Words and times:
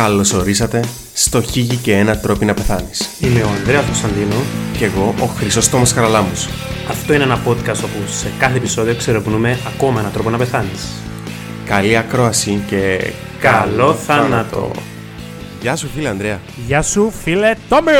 Καλώ 0.00 0.32
ορίσατε 0.34 0.84
στο 1.14 1.42
Χίγη 1.42 1.76
και 1.76 1.96
ένα 1.96 2.18
τρόπο 2.18 2.44
να 2.44 2.54
πεθάνεις. 2.54 3.08
Είμαι 3.20 3.42
ο 3.42 3.48
Ανδρέας 3.48 3.84
Κωνσταντίνο. 3.84 4.34
Και 4.78 4.84
εγώ 4.84 5.14
ο 5.20 5.24
Χρυσόστομο 5.24 5.84
Χαραλάμου. 5.84 6.32
Αυτό 6.88 7.14
είναι 7.14 7.22
ένα 7.22 7.42
podcast 7.46 7.82
όπου 7.84 8.06
σε 8.06 8.32
κάθε 8.38 8.56
επεισόδιο 8.56 8.94
ξερευνούμε 8.94 9.58
ακόμα 9.74 10.00
έναν 10.00 10.12
τρόπο 10.12 10.30
να 10.30 10.38
πεθάνεις. 10.38 10.86
Καλή 11.64 11.96
ακρόαση 11.96 12.62
και 12.66 13.12
Καλό 13.40 13.94
θάνατο. 13.94 14.70
Γεια 15.60 15.76
σου 15.76 15.88
φίλε 15.94 16.08
Ανδρέα. 16.08 16.40
Γεια 16.66 16.82
σου 16.82 17.12
φίλε 17.22 17.54
Τόμι! 17.68 17.92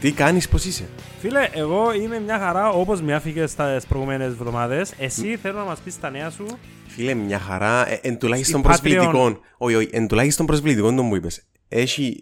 Τι 0.00 0.12
κάνεις, 0.12 0.48
πώς 0.48 0.64
είσαι; 0.64 0.84
Φίλε, 1.22 1.48
εγώ 1.52 1.92
είμαι 1.94 2.20
μια 2.20 2.38
χαρά 2.38 2.68
όπως 2.68 3.00
με 3.02 3.14
άφηγες 3.14 3.50
στις 3.50 3.86
προηγούμενες 3.86 4.26
εβδομάδες. 4.26 4.92
Εσύ 4.98 5.36
θέλω 5.36 5.58
να 5.58 5.64
μας 5.64 5.80
πεις 5.80 6.00
τα 6.00 6.10
νέα 6.10 6.30
σου. 6.30 6.46
Φίλε, 6.86 7.14
μια 7.14 7.38
χαρά, 7.38 7.88
ε, 7.88 8.00
εν 8.02 8.18
τουλάχιστον 8.18 8.60
Στην 8.60 8.70
προσβλητικών. 8.72 9.40
Όχι, 9.58 9.74
όχι, 9.76 9.88
εν 9.92 10.06
τουλάχιστον 10.08 10.46
προσβλητικών 10.46 10.96
τον 10.96 11.04
μου 11.06 11.14
είπες. 11.14 11.42
Έχει 11.68 12.20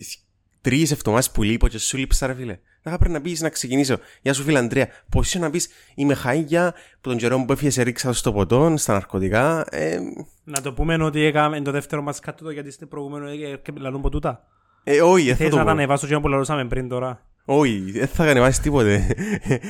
τρεις 0.61 0.91
εβδομάδες 0.91 1.31
που 1.31 1.43
λείπω 1.43 1.69
και 1.69 1.79
σου 1.79 1.97
λείψα 1.97 2.27
ρε 2.27 2.35
φίλε. 2.35 2.59
Θα 2.83 2.99
πρέπει 2.99 3.13
να 3.15 3.21
πεις 3.21 3.41
να 3.41 3.49
ξεκινήσω. 3.49 3.97
Γεια 4.23 4.33
σου 4.35 4.43
φίλε 4.43 4.59
Ανδρέα. 4.59 4.87
Πώς 5.09 5.27
είσαι 5.27 5.39
να 5.39 5.51
πεις 5.51 5.69
είμαι 5.95 6.15
χάγια 6.15 6.73
που 7.01 7.09
τον 7.09 7.17
καιρό 7.19 7.45
που 7.45 7.53
έφυγες 7.53 7.75
σε 7.75 7.83
ρίξα 7.83 8.13
στο 8.13 8.33
ποτό, 8.33 8.75
στα 8.77 8.93
ναρκωτικά. 8.93 9.65
Ε, 9.71 9.99
Να 10.45 10.61
το 10.61 10.73
πούμε 10.73 11.03
ότι 11.05 11.25
έκαμε 11.25 11.61
το 11.61 11.71
δεύτερο 11.71 12.03
μας 12.03 12.19
κάτω 12.21 12.51
γιατί 12.51 12.71
στην 12.71 12.89
προηγούμενο 12.89 13.35
και 13.37 13.73
λαλούν 13.79 13.99
από 13.99 14.11
τούτα. 14.11 14.45
ε, 14.85 15.01
όχι, 15.03 15.25
δεν 15.27 15.37
θα 15.37 15.43
Θες 15.43 15.51
το 15.51 15.57
να 15.57 15.63
τα 15.65 15.71
πω. 15.71 15.77
ανεβάσω 15.77 16.07
και 16.07 16.19
που 16.19 16.29
λαλούσαμε 16.29 16.65
πριν 16.65 16.89
τώρα. 16.89 17.25
Όχι, 17.53 17.91
δεν 17.91 18.07
θα 18.07 18.25
κανεβάσεις 18.25 18.61
τίποτε. 18.61 19.15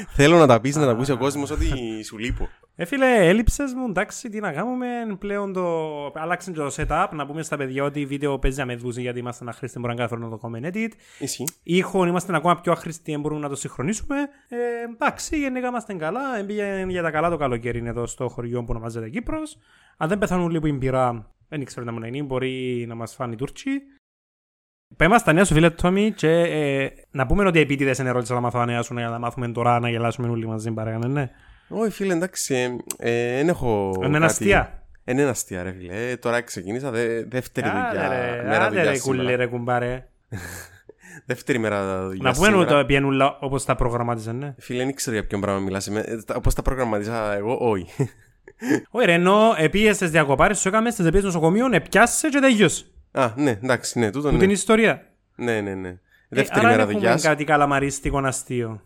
Θέλω 0.08 0.38
να 0.38 0.46
τα 0.46 0.60
πεις, 0.60 0.76
να 0.76 0.84
τα 0.84 0.90
ακούσει 0.90 1.12
ο 1.12 1.16
κόσμος 1.16 1.50
ότι 1.50 1.66
σου 2.04 2.18
λείπω. 2.18 2.48
Ε, 2.76 2.84
φίλε, 2.84 3.28
έλλειψες 3.28 3.72
μου, 3.72 3.86
εντάξει, 3.88 4.28
τι 4.28 4.40
να 4.40 4.52
κάνουμε. 4.52 4.86
Πλέον 5.18 5.52
το... 5.52 5.66
άλλαξε 6.14 6.50
το 6.50 6.74
setup. 6.76 7.06
Να 7.12 7.26
πούμε 7.26 7.42
στα 7.42 7.56
παιδιά 7.56 7.84
ότι 7.84 8.06
βίντεο 8.06 8.38
παίζει 8.38 8.64
με 8.64 8.76
δούση 8.76 9.00
γιατί 9.00 9.18
είμαστε 9.18 9.44
αχρήστοι, 9.48 9.78
μπορούμε 9.78 10.00
να 10.00 10.08
κάνουμε 10.08 10.28
να 10.28 10.36
το 10.36 10.38
κάνουμε 10.38 10.70
edit. 10.72 10.92
Εσύ. 11.18 11.44
Ήχον 11.62 12.08
είμαστε 12.08 12.36
ακόμα 12.36 12.60
πιο 12.60 12.72
αχρήστοι, 12.72 13.10
δεν 13.10 13.20
μπορούμε 13.20 13.40
να 13.40 13.48
το 13.48 13.56
συγχρονίσουμε. 13.56 14.16
Ε, 14.48 14.56
εντάξει, 14.94 15.38
γενικά 15.38 15.68
είμαστε 15.68 15.94
καλά. 15.94 16.38
Έμπηγε 16.38 16.84
για 16.88 17.02
τα 17.02 17.10
καλά 17.10 17.30
το 17.30 17.36
καλοκαίρι 17.36 17.78
είναι 17.78 17.88
εδώ 17.88 18.06
στο 18.06 18.28
χωριό 18.28 18.60
που 18.60 18.68
ονομάζεται 18.70 19.08
Κύπρος. 19.08 19.58
Αν 19.96 20.08
δεν 20.08 20.18
πεθάνουν 20.18 20.50
λίγο 20.50 20.66
η 20.66 20.72
πυρά, 20.72 21.34
δεν 21.48 21.64
ξέρω 21.64 21.86
τι 21.86 21.92
να 21.92 22.06
είναι, 22.06 22.22
μπορεί 22.22 22.84
να 22.88 22.94
μας 22.94 23.14
φάνει 23.14 23.32
οι 23.32 23.36
Τούρκοι. 23.36 23.70
Πέμα 24.96 25.18
στα 25.18 25.32
νέα 25.32 25.44
σου 25.44 25.54
φίλε 25.54 25.70
Τόμι 25.70 26.12
και 26.12 26.28
ε, 26.30 26.88
να 27.10 27.26
πούμε 27.26 27.44
ότι 27.46 27.60
επίτηδες 27.60 27.98
είναι 27.98 28.08
ερώτησα 28.08 28.34
να 28.34 28.40
μάθω 28.40 28.58
τα 28.58 28.64
νέα 28.64 28.82
σου 28.82 28.94
για 28.94 29.08
να 29.08 29.18
μάθουμε 29.18 29.48
τώρα 29.48 29.80
να 29.80 29.88
γελάσουμε 29.90 30.28
όλοι 30.28 30.46
μαζί 30.46 30.70
παρακάνε, 30.70 31.06
ναι. 31.06 31.30
Όχι 31.68 31.90
φίλε, 31.90 32.12
εντάξει, 32.14 32.76
ε, 32.98 33.36
δεν 33.36 33.48
έχω 33.48 33.92
Είναι 33.96 34.12
κάτι- 34.12 34.24
αστεία. 34.24 34.82
Ε, 35.04 35.12
Είναι 35.12 35.22
αστεία 35.22 35.62
ρε 35.62 35.72
φίλε. 35.72 36.10
Ε, 36.10 36.16
τώρα 36.16 36.40
ξεκίνησα 36.40 36.90
δε, 36.90 37.24
δεύτερη 37.24 37.66
Άντε 37.68 37.88
δουλειά. 37.88 38.08
ρε, 38.08 38.42
μέρα 38.48 38.64
άντε 38.64 38.68
δουλειά 38.76 38.90
ρε 38.92 38.98
κουλέ 38.98 39.18
σήμερα. 39.20 39.36
ρε 39.36 39.46
κουμπάρε. 39.46 40.06
Δεύτερη 41.26 41.58
μέρα 41.58 42.06
δουλειά 42.06 42.22
Να 42.22 42.32
πούμε 42.32 42.46
ότι 42.46 42.56
σήμερα. 42.58 42.80
το 42.80 42.86
πιένουν 42.86 43.20
όπως 43.40 43.64
τα 43.64 43.74
προγραμμάτιζαν, 43.74 44.36
ναι. 44.36 44.54
Φίλε, 44.58 44.84
δεν 44.84 44.94
ξέρω 44.94 45.16
για 45.16 45.26
ποιον 45.26 45.40
πράγμα 45.40 45.60
μιλάς. 45.60 45.86
Ε, 45.86 46.00
ε, 46.06 46.22
τα- 46.22 46.34
Όπως 46.34 46.54
τα 46.54 46.62
προγραμματίσα 46.62 47.34
εγώ, 47.36 47.56
όχι. 47.60 47.86
Όχι 48.90 49.06
ρε, 49.06 49.12
ενώ 49.12 49.54
επίες 49.58 49.96
στις 49.96 50.10
διακοπάρες 50.10 50.58
σου 50.58 50.68
έκαμε 50.68 50.90
στις 50.90 51.06
επίες 51.06 51.22
νοσοκομείων, 51.24 51.72
επιάσε 51.72 52.28
και 52.28 52.38
τελειώσει. 52.38 52.84
Α, 53.12 53.32
ναι, 53.36 53.50
εντάξει, 53.50 53.98
ναι, 53.98 54.10
τούτο 54.10 54.28
Που 54.28 54.34
ναι. 54.34 54.40
την 54.40 54.50
ιστορία. 54.50 55.06
Ναι, 55.36 55.60
ναι, 55.60 55.74
ναι. 55.74 55.88
Ε, 55.88 55.96
Δεύτερη 56.28 56.60
άρα 56.60 56.68
μέρα 56.70 56.86
δεν 56.86 56.94
δουλειάς. 56.94 57.14
έχουμε 57.14 57.34
κάτι 57.34 57.44
καλαμαρίστικο 57.44 58.18
αστείο. 58.18 58.82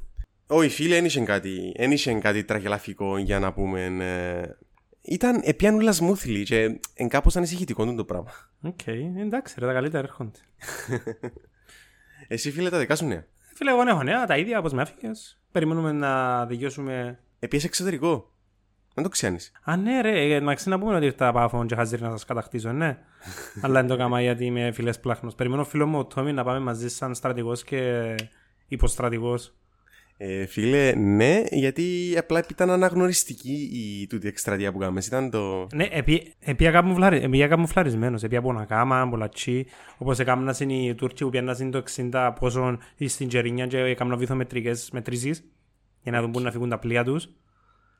Όχι, 0.46 0.68
φίλε, 0.68 0.94
δεν 0.94 1.04
είχε 1.04 1.20
κάτι, 1.20 1.72
δεν 1.76 1.90
είχε 1.92 2.12
κάτι 2.14 2.44
τραγελαφικό 2.44 3.18
για 3.18 3.38
να 3.38 3.52
πούμε. 3.52 3.84
ε, 3.84 4.56
Ήταν 5.00 5.40
επήαν 5.44 5.72
ούλα 5.72 5.94
smoothly 6.00 6.42
και 6.44 6.80
εν 6.94 7.08
κάπως 7.08 7.36
ανησυχητικό 7.36 7.94
το 7.94 8.04
πράγμα. 8.04 8.30
Οκ, 8.62 8.86
εντάξει 9.20 9.54
ρε, 9.58 9.66
τα 9.66 9.72
καλύτερα 9.72 10.02
έρχονται. 10.02 10.38
Εσύ, 12.28 12.50
φίλε, 12.50 12.70
τα 12.70 12.78
δικά 12.78 12.96
σου 12.96 13.06
νέα; 13.06 13.26
Φίλε, 13.54 13.70
εγώ 13.70 13.80
έχω 13.88 14.02
νέα, 14.02 14.26
τα 14.26 14.36
ίδια 14.36 14.58
όπως 14.58 14.72
με 14.72 14.82
άφηκες. 14.82 15.38
Περιμένουμε 15.52 15.92
να 15.92 16.46
δικαιώσουμε... 16.46 17.18
Επίσης 17.38 17.64
εξωτερικό. 17.64 18.33
Δεν 18.94 19.04
το 19.04 19.10
ξέρεις. 19.10 19.52
Α, 19.62 19.76
ναι 19.76 20.00
ρε, 20.00 20.34
εντάξει 20.34 20.68
να 20.68 20.78
πούμε 20.78 20.96
ότι 20.96 21.04
ήρθα 21.04 21.32
Πάφον 21.32 21.66
και 21.66 21.74
χαζίρι 21.74 22.02
να 22.02 22.10
σας 22.10 22.24
κατακτήσω, 22.24 22.72
ναι. 22.72 22.98
Αλλά 23.62 23.74
δεν 23.80 23.86
το 23.88 23.94
έκανα 23.94 24.20
γιατί 24.22 24.44
είμαι 24.44 24.72
φιλεύσπλαχνος. 24.72 25.34
Περιμένω 25.34 25.64
φίλο 25.64 25.86
μου 25.86 25.98
ο 25.98 26.04
Τόμι 26.04 26.32
να 26.32 26.44
πάμε 26.44 26.58
μαζί 26.58 26.88
σαν 26.88 27.14
στρατηγός 27.14 27.64
και 27.64 28.14
υποστρατηγός. 28.68 29.54
Ε, 30.16 30.46
φίλε, 30.46 30.92
ναι, 30.94 31.42
γιατί 31.50 32.14
απλά 32.18 32.44
ήταν 32.50 32.70
αναγνωριστική 32.70 33.70
η 33.72 34.06
τούτη 34.06 34.28
εκστρατεία 34.28 34.72
που 34.72 34.78
κάναμε. 34.78 35.00
Ήταν 35.06 35.30
το. 35.30 35.66
Ναι, 35.74 35.84
επί- 35.90 36.32
επία 36.40 36.70
κάπου 36.70 36.94
φλάρι- 36.94 37.22
επία 37.22 37.48
κάπου 37.48 37.66
φλαρισμένος, 37.66 38.22
επία 38.22 38.38
από 38.38 38.52
να 38.52 38.64
κάμα, 38.64 39.00
από 39.00 39.16
λατσί, 39.16 39.66
όπως 39.98 40.18
έκαναν 40.18 40.54
οι 40.68 40.94
Τούρκοι 40.94 41.24
που 41.24 41.30
πιάνναν 41.30 41.70
το 41.70 41.78
60 41.78 42.32
πόσο 42.40 42.78
στην 43.06 43.28
Τζερίνια 43.28 43.66
και 43.66 43.78
έκαναν 43.78 44.18
βυθομετρικές 44.18 44.90
μετρήσεις 44.92 45.44
για 46.02 46.12
να 46.12 46.20
δουν 46.20 46.30
πού 46.30 46.40
να 46.40 46.50
φύγουν 46.50 46.68
τα 46.68 46.78
πλοία 46.78 47.04
τους. 47.04 47.28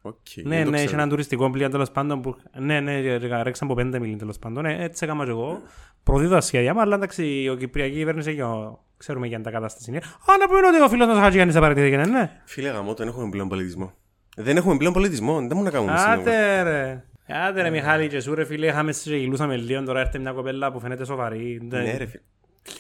Okay, 0.07 0.43
Ναι, 0.43 0.65
ναι, 0.65 0.81
είχε 0.81 0.95
έναν 0.95 1.09
τουριστικό 1.09 1.51
πλοίο 1.51 1.69
τέλος 1.69 1.91
πάντων 1.91 2.21
που... 2.21 2.37
Ναι, 2.59 2.81
ναι, 2.81 3.01
ρε- 3.01 3.43
ρέξαν 3.43 3.67
από 3.69 3.77
πέντε 3.77 3.99
μιλίν 3.99 4.19
τέλος 4.19 4.39
πάντων. 4.39 4.63
Ναι, 4.63 4.77
έτσι 4.85 5.05
έκανα 5.05 5.25
και 5.25 5.31
εγώ. 5.31 5.63
Προδίδω 6.03 6.35
τα 6.35 6.41
σχέδια 6.41 6.75
μου, 6.75 6.81
αλλά 6.81 6.95
εντάξει, 6.95 7.25
η 7.25 7.57
Κυπριακή 7.57 7.97
κυβέρνηση 7.97 8.35
και 8.35 8.43
ο... 8.43 8.85
ξέρουμε 8.97 9.27
για 9.27 9.41
τα 9.41 9.51
κατάσταση 9.51 9.91
είναι. 9.91 9.99
Α, 9.99 10.37
να 10.41 10.47
πούμε 10.47 10.67
ότι 10.67 10.81
ο 10.81 10.89
φίλος 10.89 11.07
μας 11.07 11.17
ο 11.17 11.21
Χατζηγιάννης 11.21 11.57
απαρατήθηκε, 11.57 11.97
ναι. 11.97 12.31
Φίλε, 12.45 12.69
γαμό, 12.69 12.95
δεν 12.95 13.09
έχουμε 13.09 13.29
πλέον 13.31 13.49
πολιτισμό. 13.49 13.93
Δεν 14.37 14.57
έχουμε 14.57 14.77
πλέον 14.77 14.93
πολιτισμό, 14.93 15.39
δεν 15.39 15.53
μου 15.55 15.63
να 15.63 15.71
κάνουμε 15.71 15.99
συνέχεια. 15.99 16.21
Άτε 16.21 16.63
ρε. 16.63 17.05
Άτε 17.27 17.63
ρε 17.63 17.71
Μιχάλη 17.71 18.09
και 18.09 18.21
σου 18.21 18.35
ρε 18.35 18.45
φίλε, 18.45 18.67
είχαμε 18.67 18.93
και 18.93 19.17
γυλούσαμε 19.17 19.57
λίγο, 19.57 19.83
τώρα 19.83 20.01
έρθει 20.01 20.19
μια 20.19 20.33
κοπέλα 20.33 20.73
που 20.73 20.81
φαίνεται 20.81 21.05
σοβαρή. 21.05 21.61
Ναι, 21.63 21.97
ρε, 21.97 22.07
φίλε. 22.07 22.23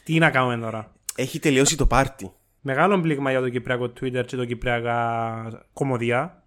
Τι 0.04 0.18
να 0.18 0.30
κάνουμε 0.30 0.56
τώρα; 0.56 0.92
Έχει 1.16 1.38
τελειώσει 1.38 1.76
το 1.76 1.86
πάρτι. 1.86 2.32
Μεγάλο 2.60 2.96
μπλήγμα 2.96 3.30
για 3.30 3.40
το 3.40 3.48
Κυπριακό 3.48 3.84
Twitter 3.84 4.22
και 4.26 4.36
το 4.36 4.44
Κυπριακά 4.44 5.66
κομμωδία. 5.72 6.44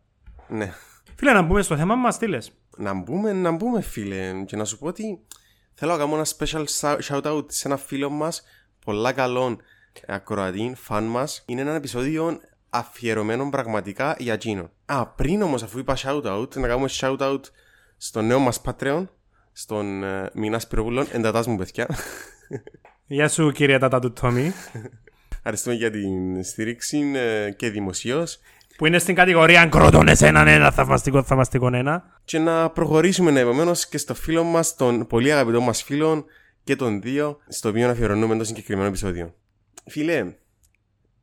Ναι. 0.49 0.73
Φίλε, 1.15 1.33
να 1.33 1.41
μπούμε 1.41 1.61
στο 1.61 1.77
θέμα 1.77 1.95
μας, 1.95 2.17
τι 2.17 2.27
λες; 2.27 2.51
Να 2.77 2.93
μπούμε, 2.93 3.33
να 3.33 3.51
μπούμε, 3.51 3.81
φίλε. 3.81 4.43
Και 4.45 4.55
να 4.55 4.65
σου 4.65 4.77
πω 4.77 4.87
ότι 4.87 5.19
θέλω 5.73 5.91
να 5.91 5.97
κάνω 5.97 6.15
ένα 6.15 6.25
special 6.37 6.65
shout 7.01 7.23
out 7.23 7.45
σε 7.47 7.67
ένα 7.67 7.77
φίλο 7.77 8.09
μας, 8.09 8.43
πολλά 8.85 9.11
καλόν 9.11 9.61
ακροατή, 10.07 10.73
φαν 10.77 11.03
μας. 11.03 11.43
Είναι 11.45 11.61
ένα 11.61 11.73
επεισόδιο 11.73 12.39
αφιερωμένο 12.69 13.49
πραγματικά 13.49 14.15
για 14.19 14.33
εκείνον. 14.33 14.71
Α, 14.85 15.07
πριν 15.07 15.41
όμως, 15.41 15.63
αφού 15.63 15.79
είπα 15.79 15.97
shout 15.97 16.23
out, 16.23 16.55
να 16.55 16.67
κάνουμε 16.67 16.89
shout 16.91 17.17
out 17.17 17.41
στο 17.97 18.21
νέο 18.21 18.39
μας 18.39 18.61
Patreon, 18.65 19.05
στον 19.51 20.01
uh, 20.03 20.27
Μινά 20.33 20.59
Σπυροβούλων, 20.59 21.07
εντατά 21.11 21.43
μου 21.47 21.57
παιδιά. 21.57 21.87
Γεια 23.07 23.29
σου 23.29 23.51
κύριε 23.51 23.77
Τάτα 23.77 23.99
του 23.99 24.13
Τόμι. 24.13 24.53
Ευχαριστούμε 25.37 25.75
για 25.75 25.91
την 25.91 26.43
στήριξη 26.43 27.11
ε, 27.15 27.51
και 27.51 27.69
δημοσίως. 27.69 28.39
Που 28.77 28.85
είναι 28.85 28.99
στην 28.99 29.15
κατηγορία 29.15 29.65
Κρότονες 29.65 30.21
έναν 30.21 30.47
ένα 30.47 30.71
θαυμαστικό 30.71 31.23
θαυμαστικό 31.23 31.67
ένα. 31.73 32.03
Και 32.25 32.39
να 32.39 32.69
προχωρήσουμε 32.69 33.39
επομένως 33.39 33.87
και 33.87 33.97
στο 33.97 34.13
φίλο 34.13 34.43
μας, 34.43 34.75
τον 34.75 35.07
πολύ 35.07 35.31
αγαπητό 35.31 35.61
μας 35.61 35.83
φίλο 35.83 36.25
και 36.63 36.75
τον 36.75 37.01
δύο, 37.01 37.37
στο 37.47 37.69
οποίο 37.69 37.89
αφιερωνούμε 37.89 38.37
το 38.37 38.43
συγκεκριμένο 38.43 38.87
επεισόδιο. 38.87 39.33
Φίλε, 39.85 40.35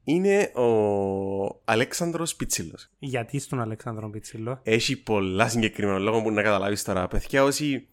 είναι 0.04 0.42
ο 0.54 1.60
Αλέξανδρος 1.64 2.34
Πιτσίλος. 2.34 2.88
Γιατί 2.98 3.38
στον 3.38 3.60
Αλεξάνδρο 3.60 4.10
Πιτσίλο; 4.10 4.60
Έχει 4.62 5.02
πολλά 5.02 5.48
συγκεκριμένα 5.48 5.98
λόγο 5.98 6.22
που 6.22 6.30
να 6.30 6.42
καταλάβεις 6.42 6.82
τώρα. 6.84 7.08
Παιδιά, 7.08 7.44
όσοι 7.44 7.88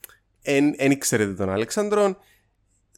δεν 0.77 0.97
ξέρετε 0.99 1.33
τον 1.33 1.49
Αλέξανδρο, 1.49 2.15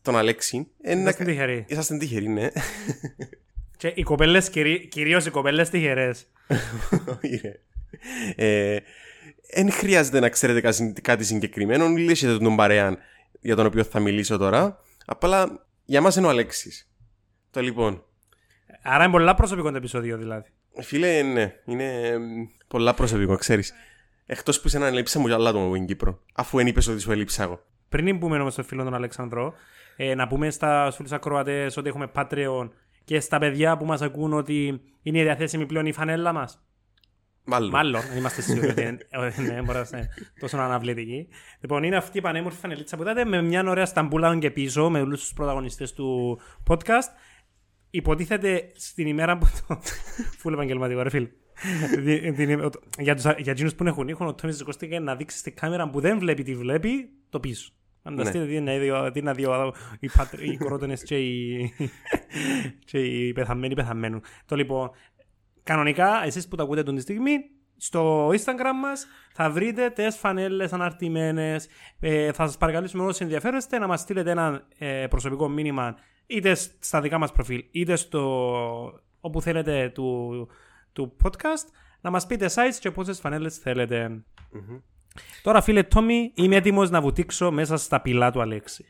τον 0.01 0.17
Αλέξη, 0.17 0.67
εν 0.81 0.95
να- 0.95 1.01
Είμαστε 1.01 1.23
τυχεροί. 1.23 1.65
είσαστε 1.67 1.97
τυχεροί, 1.97 2.27
ναι. 2.27 2.47
Και 3.83 3.91
οι 3.95 4.03
κοπέλες, 4.03 4.49
κυρί- 4.49 4.87
κυρίως 4.89 5.25
οι 5.25 5.29
κοπέλες 5.29 5.69
τυχερές. 5.69 6.25
Όχι, 7.23 7.41
ρε. 7.43 7.59
Ε, 8.35 8.79
Εν 9.55 9.71
χρειάζεται 9.71 10.19
να 10.19 10.29
ξέρετε 10.29 10.61
κάτι- 10.61 10.93
κάτι 11.01 11.23
συγκεκριμένο, 11.23 11.87
λύσετε 11.87 12.37
τον 12.37 12.55
παρέα 12.55 12.97
για 13.41 13.55
τον 13.55 13.65
οποίο 13.65 13.83
θα 13.83 13.99
μιλήσω 13.99 14.37
τώρα. 14.37 14.79
Απλά 15.05 15.65
για 15.85 16.01
μας 16.01 16.15
είναι 16.15 16.25
ο 16.25 16.29
Αλέξης. 16.29 16.89
Το 17.51 17.61
λοιπόν. 17.61 18.03
Άρα 18.83 19.03
είναι 19.03 19.11
πολλά 19.11 19.35
προσωπικό 19.35 19.71
το 19.71 19.77
επεισόδιο 19.77 20.17
δηλαδή. 20.17 20.49
Φίλε, 20.81 21.21
ναι, 21.21 21.53
είναι 21.65 22.01
εμ, 22.07 22.21
πολλά 22.67 22.93
προσωπικό, 22.93 23.35
ξέρεις. 23.35 23.73
Εκτός 24.25 24.57
που 24.57 24.63
εσένα 24.67 24.87
έλειψε 24.87 25.19
μου 25.19 25.25
κι 25.27 25.33
άλλα 25.33 25.49
άτομα 25.49 25.67
που 25.67 25.75
είναι 25.75 25.85
Κύπρο. 25.85 26.19
Αφού 26.33 26.59
εν 26.59 26.67
είπες 26.67 26.87
ότι 26.87 26.99
σου 26.99 27.11
έλειψα 27.11 27.43
εγώ. 27.43 27.63
Πριν 27.89 28.19
πούμε 28.19 28.39
όμως 28.39 28.53
στο 28.53 28.63
φίλο 28.63 28.83
τον 28.83 28.93
Αλεξανδρό, 28.93 29.53
ε, 29.95 30.15
να 30.15 30.27
πούμε 30.27 30.49
στα 30.49 30.91
στους 30.91 31.11
ακροατές 31.11 31.77
ότι 31.77 31.89
έχουμε 31.89 32.11
Patreon 32.15 32.69
και 33.03 33.19
στα 33.19 33.39
παιδιά 33.39 33.77
που 33.77 33.85
μας 33.85 34.01
ακούν 34.01 34.33
ότι 34.33 34.81
είναι 35.01 35.23
διαθέσιμη 35.23 35.65
πλέον 35.65 35.85
η 35.85 35.91
φανέλα 35.91 36.33
μας. 36.33 36.67
Μάλλον. 37.45 37.69
Μάλλον, 37.69 38.01
δεν 38.01 38.17
είμαστε 38.17 38.41
σίγουροι 38.41 38.67
ότι 38.67 38.81
είναι 38.81 38.97
ε, 39.09 39.41
ναι, 39.41 39.61
μπορεί 39.61 39.77
να 39.91 39.97
είναι 39.97 40.09
τόσο 40.39 40.57
αναβλητική. 40.57 41.27
Λοιπόν, 41.59 41.83
είναι 41.83 41.95
αυτή 41.95 42.17
η 42.17 42.21
πανέμορφη 42.21 42.59
φανελίτσα 42.59 42.95
που 42.95 43.01
είδατε 43.01 43.25
με 43.25 43.41
μια 43.41 43.69
ωραία 43.69 43.85
σταμπούλα 43.85 44.37
και 44.37 44.51
πίσω 44.51 44.89
με 44.89 45.01
όλους 45.01 45.19
τους 45.19 45.33
πρωταγωνιστές 45.33 45.93
του 45.93 46.39
podcast. 46.69 47.09
Υποτίθεται 47.89 48.71
στην 48.75 49.07
ημέρα 49.07 49.37
που 49.37 49.47
το... 49.67 49.79
Φούλε 50.37 50.55
επαγγελματικό, 50.55 51.01
ρε 51.01 51.09
φίλ. 51.09 51.27
Δι- 51.97 52.35
την- 52.35 52.59
ο- 52.59 52.69
Για, 52.99 53.15
τους, 53.15 53.23
για 53.23 53.51
εκείνους 53.51 53.75
που 53.75 53.83
έχουν 53.87 54.07
ήχο, 54.07 54.25
ο 54.25 54.33
Τόμις 54.33 54.57
σηκώστηκε 54.57 54.99
να 54.99 55.15
δείξει 55.15 55.37
στην 55.37 55.55
κάμερα 55.55 55.89
που 55.89 55.99
δεν 55.99 56.19
βλέπει 56.19 56.43
τι 56.43 56.55
βλέπει 56.55 57.09
το 57.29 57.39
πίσω. 57.39 57.71
Φανταστείτε 58.03 58.45
τι 58.45 58.55
είναι, 58.55 58.79
δύο- 58.79 59.11
τι 59.11 59.19
είναι 59.19 59.31
δύο, 59.31 59.73
οι, 59.99 60.09
πατρ, 60.09 60.43
οι 60.43 60.57
κορότονες 60.57 61.03
και 61.03 61.17
οι, 61.19 61.73
και 62.85 62.99
οι 62.99 63.33
πεθαμένοι 63.33 63.73
πεθαμένου. 63.75 64.19
Το 64.45 64.55
λοιπόν, 64.55 64.91
κανονικά, 65.63 66.23
εσείς 66.25 66.47
που 66.47 66.55
τα 66.55 66.63
ακούτε 66.63 66.83
τον 66.83 66.95
τη 66.95 67.01
στιγμή, 67.01 67.31
στο 67.77 68.27
Instagram 68.27 68.73
μας 68.81 69.07
θα 69.33 69.49
βρείτε 69.49 69.89
τις 69.89 70.15
φανέλες 70.17 70.73
αναρτημένες. 70.73 71.67
Ε, 71.99 72.31
θα 72.31 72.45
σας 72.45 72.57
παρακαλέσουμε 72.57 73.03
όσοι 73.03 73.23
ενδιαφέρεστε 73.23 73.77
να 73.79 73.87
μας 73.87 73.99
στείλετε 73.99 74.31
ένα 74.31 74.67
ε, 74.77 75.07
προσωπικό 75.09 75.49
μήνυμα 75.49 75.95
είτε 76.25 76.55
στα 76.79 77.01
δικά 77.01 77.17
μας 77.17 77.31
προφίλ 77.31 77.65
είτε 77.71 77.95
στο 77.95 79.01
όπου 79.19 79.41
θέλετε 79.41 79.89
του, 79.93 80.31
του 80.93 81.15
podcast 81.23 81.67
να 82.01 82.09
μας 82.09 82.25
πείτε 82.25 82.49
size 82.53 82.77
και 82.79 82.91
πόσες 82.91 83.19
φανέλες 83.19 83.57
θέλετε. 83.57 84.23
Τώρα 85.41 85.61
φίλε 85.61 85.83
Τόμι 85.83 86.31
είμαι 86.33 86.55
έτοιμος 86.55 86.89
να 86.89 87.01
βουτήξω 87.01 87.51
μέσα 87.51 87.77
στα 87.77 88.01
πυλά 88.01 88.31
του 88.31 88.41
Αλέξη. 88.41 88.85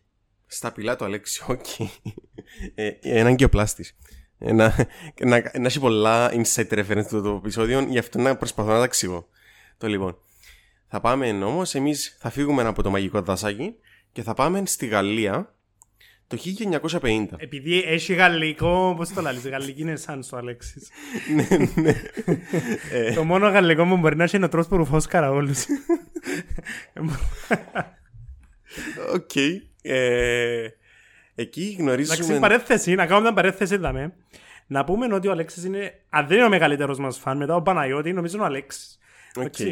Στα 0.45 0.71
πυλά 0.71 0.95
του 0.95 1.05
Αλέξη, 1.05 1.43
οκ. 1.47 1.65
ε, 2.75 2.91
έναν 3.01 3.35
και 3.35 3.43
ο 3.43 3.49
πλάστης. 3.49 3.97
Ε, 4.37 4.51
να, 4.53 4.75
να, 5.19 5.51
να 5.59 5.65
έχει 5.65 5.79
πολλά 5.79 6.31
inside 6.31 6.67
reference 6.67 7.05
το, 7.09 7.21
το 7.21 7.35
επεισόδιο, 7.35 7.79
γι' 7.79 7.97
αυτό 7.97 8.19
να 8.19 8.35
προσπαθώ 8.35 8.71
να 8.71 8.77
τα 8.77 8.83
εξηγώ. 8.83 9.27
Το 9.77 9.87
λοιπόν. 9.87 10.17
Θα 10.87 11.01
πάμε 11.01 11.29
όμως, 11.31 11.75
εμείς 11.75 12.17
θα 12.19 12.29
φύγουμε 12.29 12.63
από 12.63 12.83
το 12.83 12.89
μαγικό 12.89 13.21
δασάκι 13.21 13.75
και 14.11 14.21
θα 14.23 14.33
πάμε 14.33 14.63
στη 14.65 14.85
Γαλλία 14.85 15.55
το 16.27 16.37
1950. 17.01 17.25
Επειδή 17.37 17.83
έχει 17.85 18.13
γαλλικό, 18.13 18.93
πώς 18.97 19.09
το 19.09 19.21
λαλείς, 19.21 19.47
γαλλική 19.47 19.81
είναι 19.81 19.95
σαν 19.95 20.23
στο 20.23 20.37
Αλέξης. 20.37 20.89
ναι, 21.35 21.57
ναι. 21.81 22.01
Ε, 22.91 23.13
Το 23.13 23.23
μόνο 23.23 23.47
γαλλικό 23.49 23.85
μου 23.85 23.97
μπορεί 23.97 24.15
να 24.15 24.23
έχει 24.23 24.35
είναι 24.35 24.45
ο 24.45 24.49
τρόπος 24.49 24.67
που 24.67 24.77
ρουφώ 24.77 25.01
καραόλους. 25.09 25.65
Οκ. 29.13 29.35
Ε, 29.81 30.67
εκεί 31.35 31.61
Εντάξει, 31.61 31.75
γνωρίζουμε. 31.81 32.39
παρέθεση, 32.39 32.95
να 32.95 33.05
κάνουμε 33.05 33.21
μια 33.21 33.33
παρέθεση 33.33 33.77
δάμε. 33.77 34.13
Να 34.67 34.83
πούμε 34.83 35.13
ότι 35.13 35.27
ο 35.27 35.31
Αλέξης 35.31 35.63
είναι, 35.63 35.93
αν 36.09 36.27
δεν 36.27 36.37
είναι 36.37 36.45
ο 36.45 36.49
μεγαλύτερος 36.49 36.99
μας 36.99 37.17
φαν, 37.17 37.37
μετά 37.37 37.55
ο 37.55 37.61
Παναγιώτη, 37.61 38.13
νομίζω 38.13 38.35
είναι 38.35 38.43
ο 38.43 38.47
Αλέξης. 38.47 38.99
Εντάξει, 39.35 39.63
Ναι, 39.63 39.69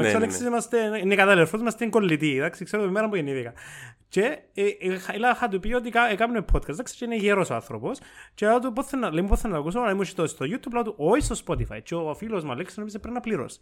Εντάξει, 0.00 0.16
ο 0.16 0.18
ναι, 0.18 0.24
Αλέξης 0.24 0.40
ναι. 0.40 0.46
είμαστε, 0.48 0.98
είναι 1.02 1.14
καταδελφός, 1.14 1.60
είμαστε 1.60 1.86
κολλητοί, 1.86 2.36
εντάξει, 2.36 2.64
ξέρω 2.64 2.84
τη 2.84 2.90
μέρα 2.90 3.08
που 3.08 3.16
γεννήθηκα. 3.16 3.52
Και 4.08 4.20
ε, 4.54 4.62
ε, 4.62 4.66
ε, 4.80 4.98
είχα 5.32 5.48
του 5.50 5.60
πει 5.60 5.72
ότι 5.74 5.90
κα- 5.90 6.10
έκαμε 6.10 6.44
podcast, 6.52 6.68
εντάξει, 6.68 6.96
και 6.96 7.04
είναι 7.04 7.16
γέρος 7.16 7.50
ο 7.50 7.54
άνθρωπος. 7.54 7.98
Και 8.34 8.46
λέω 8.46 8.58
του, 8.58 8.72
πώς 8.72 8.86
θέλω 8.86 9.02
να- 9.02 9.12
λέει 9.12 9.22
μου, 9.22 9.28
πώς 9.28 9.40
θέλω 9.40 9.52
να 9.52 9.58
το 9.58 9.64
ακούσω, 9.64 9.80
αλλά 9.80 9.90
ήμουν 9.90 10.04
στο 10.04 10.26
στο 10.26 10.44
YouTube, 10.48 10.72
λέω 10.72 10.82
του, 10.82 10.94
όχι 10.96 11.24
στο 11.24 11.34
Spotify. 11.46 11.78
Και 11.82 11.94
ο 11.94 12.14
φίλος 12.14 12.44
μου 12.44 12.52
Αλέξης 12.52 12.76
νόμιζε 12.76 12.98
πρέπει 12.98 13.14
να 13.14 13.20
πληρώσει. 13.20 13.58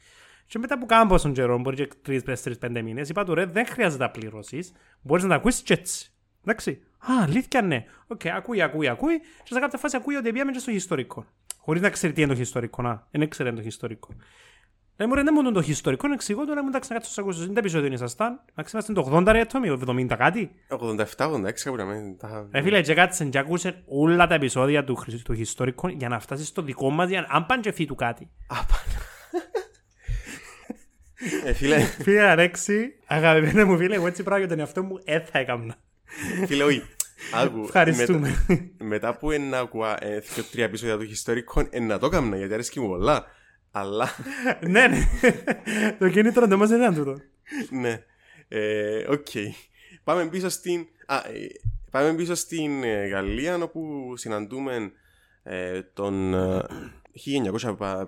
Και 0.46 0.58
μετά 0.58 0.78
που 0.78 0.86
κάνω 0.86 1.08
πόσον 1.08 1.32
καιρό, 1.32 1.58
μπορεί 1.58 1.76
και 1.76 1.88
τρεις, 2.02 2.22
τέσσερις, 2.22 2.58
πέντε 2.58 2.82
μήνες, 2.82 3.08
είπα 3.08 3.24
του 3.24 3.34
ρε, 3.34 3.44
δεν 3.44 3.66
χρειάζεται 3.66 4.02
να 4.02 4.10
πληρώσεις, 4.10 4.72
μπορείς 5.02 5.22
να 5.22 5.28
τα 5.28 5.34
ακούσεις 5.34 5.62
και 5.62 5.72
έτσι. 5.72 6.12
Εντάξει. 6.44 6.82
Α, 6.98 7.22
αλήθεια 7.22 7.62
ναι. 7.62 7.84
Οκ, 8.06 8.26
ακούει, 8.26 8.62
ακούει, 8.62 8.88
ακούει. 8.88 9.18
Και 9.42 9.52
σε 9.52 9.60
κάποια 9.60 9.78
φάση 9.78 9.96
ακούει 9.96 10.14
ότι 10.14 10.32
πήγαμε 10.32 10.52
και 10.52 10.58
στο 10.58 10.70
ιστορικό. 10.70 11.26
Χωρίς 11.58 11.82
να 11.82 11.90
ξέρει 11.90 12.12
τι 12.12 12.22
είναι 12.22 12.34
το 12.34 12.40
ιστορικό. 12.40 12.82
Να, 12.82 13.06
δεν 13.10 13.28
ξέρει 13.28 13.52
το 13.52 13.62
ιστορικό. 13.64 14.08
Λέει 14.96 15.08
μου 15.08 15.14
ρε, 15.14 15.22
δεν 15.22 15.34
μου 15.42 15.52
το 15.52 15.62
ιστορικό, 15.66 16.08
να 16.08 16.14
εξηγώ 16.14 16.44
τώρα, 16.46 16.60
εντάξει, 16.66 16.88
να 16.92 16.94
κάτσω 16.96 17.10
στους 17.12 17.24
ακούσω. 17.24 17.42
Είναι 17.44 17.52
τα 17.52 17.58
επεισόδια 17.58 17.92
ήσασταν. 17.92 18.40
Να 18.54 18.64
είμαστε 18.72 18.92
το 18.92 19.10
80 19.12 19.26
ρε 19.32 19.40
ατόμι, 19.40 19.68
70 19.86 20.16
κάτι. 20.18 20.50
87-86 20.68 21.62
κάπου 21.64 21.76
να 21.76 21.84
μην 21.84 22.18
τα. 22.18 22.48
Ρε 22.52 22.62
φίλε, 22.62 22.80
και 22.80 22.94
κάτσε 22.94 23.24
και 23.24 23.38
άκουσε 23.38 23.82
όλα 23.86 24.26
τα 24.26 24.34
επεισόδια 24.34 24.84
του, 24.84 24.94
χρυσ- 24.96 25.24
του 25.24 25.32
ιστορικού 25.32 25.88
για 25.88 26.08
να 26.08 26.18
φτάσεις 26.18 26.46
στο 26.48 26.62
δικό 26.62 26.90
μας, 26.90 27.08
για 27.08 27.20
να- 27.20 27.26
αν 27.36 27.46
πάνε 27.46 27.60
και 27.60 27.72
φύγει 27.72 27.88
του 27.88 27.94
κάτι. 27.94 28.30
Ε, 28.50 28.54
φίλε, 31.54 31.78
Φίλε 31.78 32.20
Αλέξη, 32.20 32.94
αγαπημένο 33.06 33.66
μου 33.66 33.76
φίλε, 33.78 33.94
εγώ 33.94 34.06
έτσι 34.06 34.22
πράγμα 34.22 34.38
για 34.38 34.48
τον 34.48 34.58
εαυτό 34.58 34.82
μου, 34.82 35.00
ε, 35.04 35.20
θα 35.20 35.38
έκανα. 35.38 35.76
φίλε, 36.46 36.64
όχι. 36.64 36.82
Άκου. 37.34 37.62
Ευχαριστούμε. 37.64 38.44
Μετά, 38.48 38.84
μετά 38.84 39.16
που 39.16 39.30
ένα 39.30 39.58
ακούα 39.58 40.04
ε, 40.04 40.18
δύο 40.18 40.44
τρία 40.50 40.64
επεισόδια 40.64 40.96
του 40.96 41.02
ιστορικών, 41.02 41.66
ε, 41.70 41.80
να 41.80 41.98
το 41.98 42.06
έκανα 42.06 42.36
γιατί 42.36 42.54
αρέσκει 42.54 42.80
μου 42.80 42.88
πολλά. 42.88 43.26
Αλλά, 43.70 44.08
ναι, 44.60 44.86
ναι. 44.86 45.08
Το 45.98 46.08
κίνητρο 46.08 46.46
δεν 46.46 46.58
μας 46.58 46.70
είναι 46.70 46.84
ένα 46.84 46.94
τούτο. 46.94 47.16
ναι. 47.70 48.02
Ε, 48.48 49.04
Οκ. 49.08 49.26
Πάμε 50.04 50.26
πίσω 50.26 50.48
στην. 50.48 50.86
Α, 51.06 51.16
ε, 51.16 51.46
πάμε 51.90 52.14
πίσω 52.14 52.34
στην 52.34 52.82
ε, 52.84 53.06
Γαλλία 53.06 53.56
όπου 53.56 54.12
συναντούμε 54.16 54.92
ε, 55.42 55.82
τον 55.82 56.34
ε, 56.34 56.62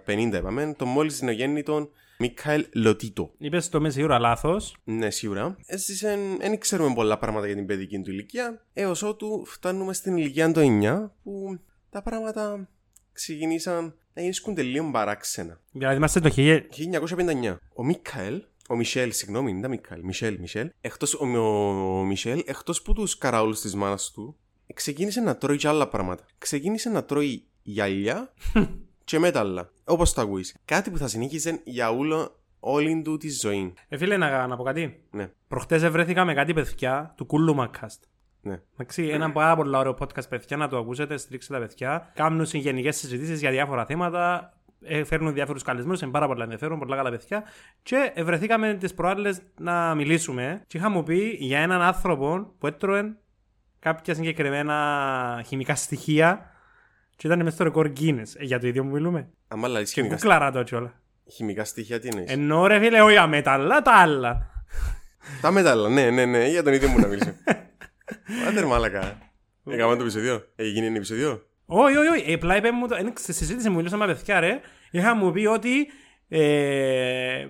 1950 0.06 0.32
είπαμε, 0.34 0.75
τον 0.78 0.88
μόλις 0.88 1.22
νεογέννητον 1.22 1.90
Μικαέλ 2.19 2.66
Λοτίτο. 2.72 3.32
Είπες 3.38 3.69
το 3.69 3.81
με 3.81 3.90
σίγουρα 3.90 4.19
λάθος. 4.19 4.76
Ναι, 4.84 5.11
σίγουρα. 5.11 5.56
Έζησε, 5.66 6.19
δεν 6.38 6.58
ξέρουμε 6.58 6.94
πολλά 6.94 7.19
πράγματα 7.19 7.46
για 7.46 7.55
την 7.55 7.66
παιδική 7.66 8.00
του 8.00 8.11
ηλικία, 8.11 8.64
έως 8.72 9.02
ότου 9.02 9.44
φτάνουμε 9.46 9.93
στην 9.93 10.16
ηλικία 10.16 10.52
των 10.52 10.81
9, 10.82 11.11
που 11.22 11.58
τα 11.90 12.02
πράγματα 12.02 12.69
ξεκινήσαν 13.12 13.94
να 14.14 14.22
γίνουν 14.22 14.56
λίγο 14.56 14.90
παράξενα. 14.90 15.61
Δηλαδή 15.72 15.96
είμαστε 15.96 16.20
το 16.20 16.32
1000... 16.37 16.61
1959. 17.46 17.56
Ο 17.75 17.84
Μικαέλ, 17.84 18.43
ο 18.69 18.76
Μισελ, 18.76 19.12
συγγνώμη, 19.12 19.50
δεν 19.50 19.58
ήταν 19.58 19.70
Μικαέλ, 19.70 20.05
Μισελ, 20.05 20.38
Μισελ, 20.40 20.70
εκτός, 20.81 21.14
ο, 21.14 21.26
ο, 21.26 21.99
ο 21.99 22.05
Μισελ, 22.05 22.43
εκτός 22.46 22.82
που 22.82 22.93
τους 22.93 23.19
καραούλους 23.19 23.61
της 23.61 23.75
μάνας 23.75 24.11
του, 24.11 24.37
ξεκίνησε 24.75 25.20
να 25.20 25.37
τρώει 25.37 25.56
και 25.56 25.69
άλλα 25.69 25.88
πράγματα. 25.88 26.26
Ξεκίνησε 26.38 26.88
να 26.88 27.05
τρώει 27.05 27.46
γυαλιά 27.62 28.34
και 29.04 29.18
μέταλλα. 29.18 29.70
Όπως 29.84 30.12
το 30.12 30.20
ακούεις. 30.20 30.56
Κάτι 30.64 30.90
που 30.90 30.98
θα 30.98 31.08
συνεχίζει 31.08 31.60
για 31.64 31.90
όλο, 31.90 32.40
όλη 32.60 33.02
του 33.02 33.16
τη 33.16 33.30
ζωή. 33.30 33.74
Ε, 33.88 33.96
φίλε, 33.96 34.16
να, 34.16 34.46
να 34.46 34.56
πω 34.56 34.62
κάτι. 34.62 35.02
Ναι, 35.10 35.30
Προχτές 35.48 35.82
ευρέθηκα 35.82 36.24
με 36.24 36.34
κάτι 36.34 36.52
παιδιά 36.52 37.14
του 37.16 37.26
Κούλου 37.26 37.54
Μακάστ. 37.54 38.04
ναι. 38.40 38.62
Εντάξει, 38.72 39.02
ένα 39.08 39.32
πάρα 39.32 39.56
πολύ 39.56 39.76
ωραίο 39.76 39.96
podcast 40.00 40.28
παιδιά 40.28 40.56
να 40.56 40.68
το 40.68 40.78
ακούσετε, 40.78 41.16
στηρίξτε 41.16 41.52
τα 41.54 41.60
παιδιά. 41.60 42.10
Κάνουν 42.14 42.44
γενικέ 42.52 42.90
συζητήσεις 42.90 43.40
για 43.40 43.50
διάφορα 43.50 43.84
θέματα. 43.86 44.52
ε, 44.82 45.04
Φέρνουν 45.04 45.32
διάφορους 45.34 45.62
καλεσμένου, 45.62 45.98
είναι 46.02 46.10
πάρα 46.10 46.26
πολύ 46.26 46.42
ενδιαφέρον, 46.42 46.78
πολλά 46.78 46.96
καλά 46.96 47.10
παιδιά. 47.10 47.44
Και 47.82 48.12
βρεθήκαμε 48.22 48.74
τις 48.74 48.94
προάλλες 48.94 49.40
να 49.58 49.94
μιλήσουμε. 49.94 50.62
Και 50.66 50.78
είχα 50.78 50.88
μου 50.88 51.02
πει 51.02 51.36
για 51.40 51.58
έναν 51.58 51.82
άνθρωπο 51.82 52.54
που 52.58 52.66
έτρωε 52.66 53.16
κάποια 53.78 54.14
συγκεκριμένα 54.14 55.42
χημικά 55.46 55.74
στοιχεία. 55.74 56.48
Και 57.16 57.26
ήταν 57.26 57.38
μέσα 57.38 57.50
στο 57.50 57.64
ρεκόρ 57.64 57.93
Guinness. 58.00 58.32
Ε, 58.37 58.44
για 58.44 58.58
το 58.58 58.66
ίδιο 58.66 58.82
που 58.82 58.88
μιλούμε. 58.88 59.28
Άμα 59.49 59.69
λαλείς 59.69 59.93
Και 59.93 60.00
χημικά, 60.00 60.14
κουκλάρα 60.16 60.50
το 60.50 60.62
κιόλα. 60.62 60.93
χημικά 61.32 61.64
στοιχεία 61.64 62.00
τι 62.00 62.08
εννοείς; 62.08 62.31
Ενώ 62.31 62.66
ρε 62.66 62.78
φίλε, 62.78 63.00
όχι 63.02 63.16
αμέταλλα, 63.16 63.82
τα 63.82 63.93
άλλα. 63.93 64.50
Τα 65.40 65.50
μέταλλα, 65.50 65.88
ναι, 65.88 66.11
ναι, 66.11 66.25
ναι, 66.25 66.49
για 66.49 66.62
τον 66.62 66.72
ίδιο 66.72 66.88
μου 66.88 66.99
να 66.99 67.06
μιλήσω. 67.06 67.34
Άντε 68.49 68.62
μάλακα. 68.64 69.18
Έκαμε 69.66 69.97
το 69.97 70.02
επεισόδιο. 70.02 70.44
Έγινε 70.56 70.87
ένα 70.87 70.97
επεισόδιο. 70.97 71.42
Όχι, 71.66 71.97
όχι, 71.97 72.09
όχι. 72.09 72.33
Απλά 72.35 72.56
είπε 72.56 72.71
μου, 72.71 72.88
το- 72.88 72.94
εν- 72.94 73.12
στη 73.18 73.33
συζήτηση 73.33 73.68
μου 73.68 73.76
μιλούσαμε 73.76 74.06
με 74.06 74.14
παιδιά, 74.14 74.40
ρε. 74.40 74.61
Είχα 74.90 75.14
μου 75.14 75.33
πει 75.33 75.47
ότι 75.47 75.87
ε, 76.28 77.38
ε, 77.38 77.47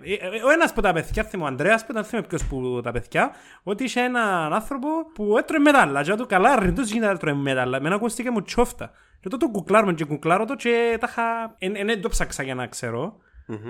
ο 0.47 0.51
ένας 0.51 0.71
από 0.71 0.83
τα 0.83 0.93
παιδιά, 0.93 1.25
θυμώ 1.25 1.45
ο 1.45 1.47
Ανδρέας, 1.47 1.85
που 1.85 1.93
ήταν 1.93 2.05
θυμώ 2.05 2.23
ποιος 2.23 2.45
που 2.45 2.81
τα 2.83 2.93
παιδιά, 2.93 3.35
ότι 3.63 3.85
είχε 3.85 4.01
έναν 4.01 4.53
άνθρωπο 4.53 4.89
που 5.15 5.39
έτρωε 5.39 5.59
μετάλλα. 5.59 6.03
Και 6.03 6.15
του 6.15 6.27
καλά, 6.27 6.61
ρε, 6.61 6.73
τους 6.73 6.91
γίνεται 6.91 7.13
να 7.13 7.19
τρώει 7.19 7.35
μετάλλα. 7.35 7.77
Εμένα 7.77 7.95
ακούστηκε 7.95 8.31
μου 8.31 8.43
τσόφτα. 8.43 8.91
Και 9.21 9.29
τότε 9.29 9.47
το 9.47 9.51
κουκλάρουμε 9.53 9.95
και 9.95 10.05
κουκλάρω 10.05 10.45
το 10.45 10.55
και 10.55 10.97
τα 11.01 11.07
είχα... 11.11 11.55
εν- 11.59 11.77
εν- 11.77 11.87
Δεν 11.87 12.01
το 12.01 12.09
ψάξα 12.09 12.43
για 12.43 12.55
να 12.55 12.67
ξέρω. 12.67 13.17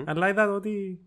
Αλλά 0.05 0.29
είδα 0.29 0.49
ότι... 0.49 0.99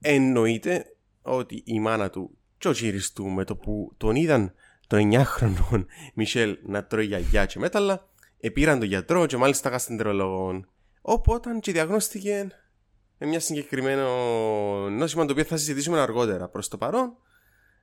Εννοείται 0.00 0.84
ότι 1.22 1.62
η 1.66 1.80
μάνα 1.80 2.10
του 2.10 2.36
και 2.58 2.68
ο 2.68 2.72
κύρις 2.72 3.12
του 3.12 3.26
με 3.26 3.44
το 3.44 3.56
που 3.56 3.94
τον 3.96 4.14
είδαν 4.16 4.52
τον 4.86 5.10
9χρονο 5.12 5.84
Μισελ 6.14 6.58
να 6.62 6.84
τρώει 6.84 7.04
γιαγιά 7.04 7.46
και 7.46 7.58
μέταλλα, 7.58 8.08
επήραν 8.40 8.78
τον 8.78 8.88
γιατρό 8.88 9.26
και 9.26 9.36
μάλιστα 9.36 9.68
γαστεντερολόγων. 9.68 10.68
Οπότε 11.02 11.50
και 11.60 11.72
διαγνώστηκε 11.72 12.48
με 13.20 13.26
μια 13.26 13.40
συγκεκριμένο 13.40 14.06
νόσημα 14.90 15.24
το 15.24 15.32
οποίο 15.32 15.44
θα 15.44 15.56
συζητήσουμε 15.56 16.00
αργότερα. 16.00 16.48
Προς 16.48 16.68
το 16.68 16.76
παρόν 16.76 17.12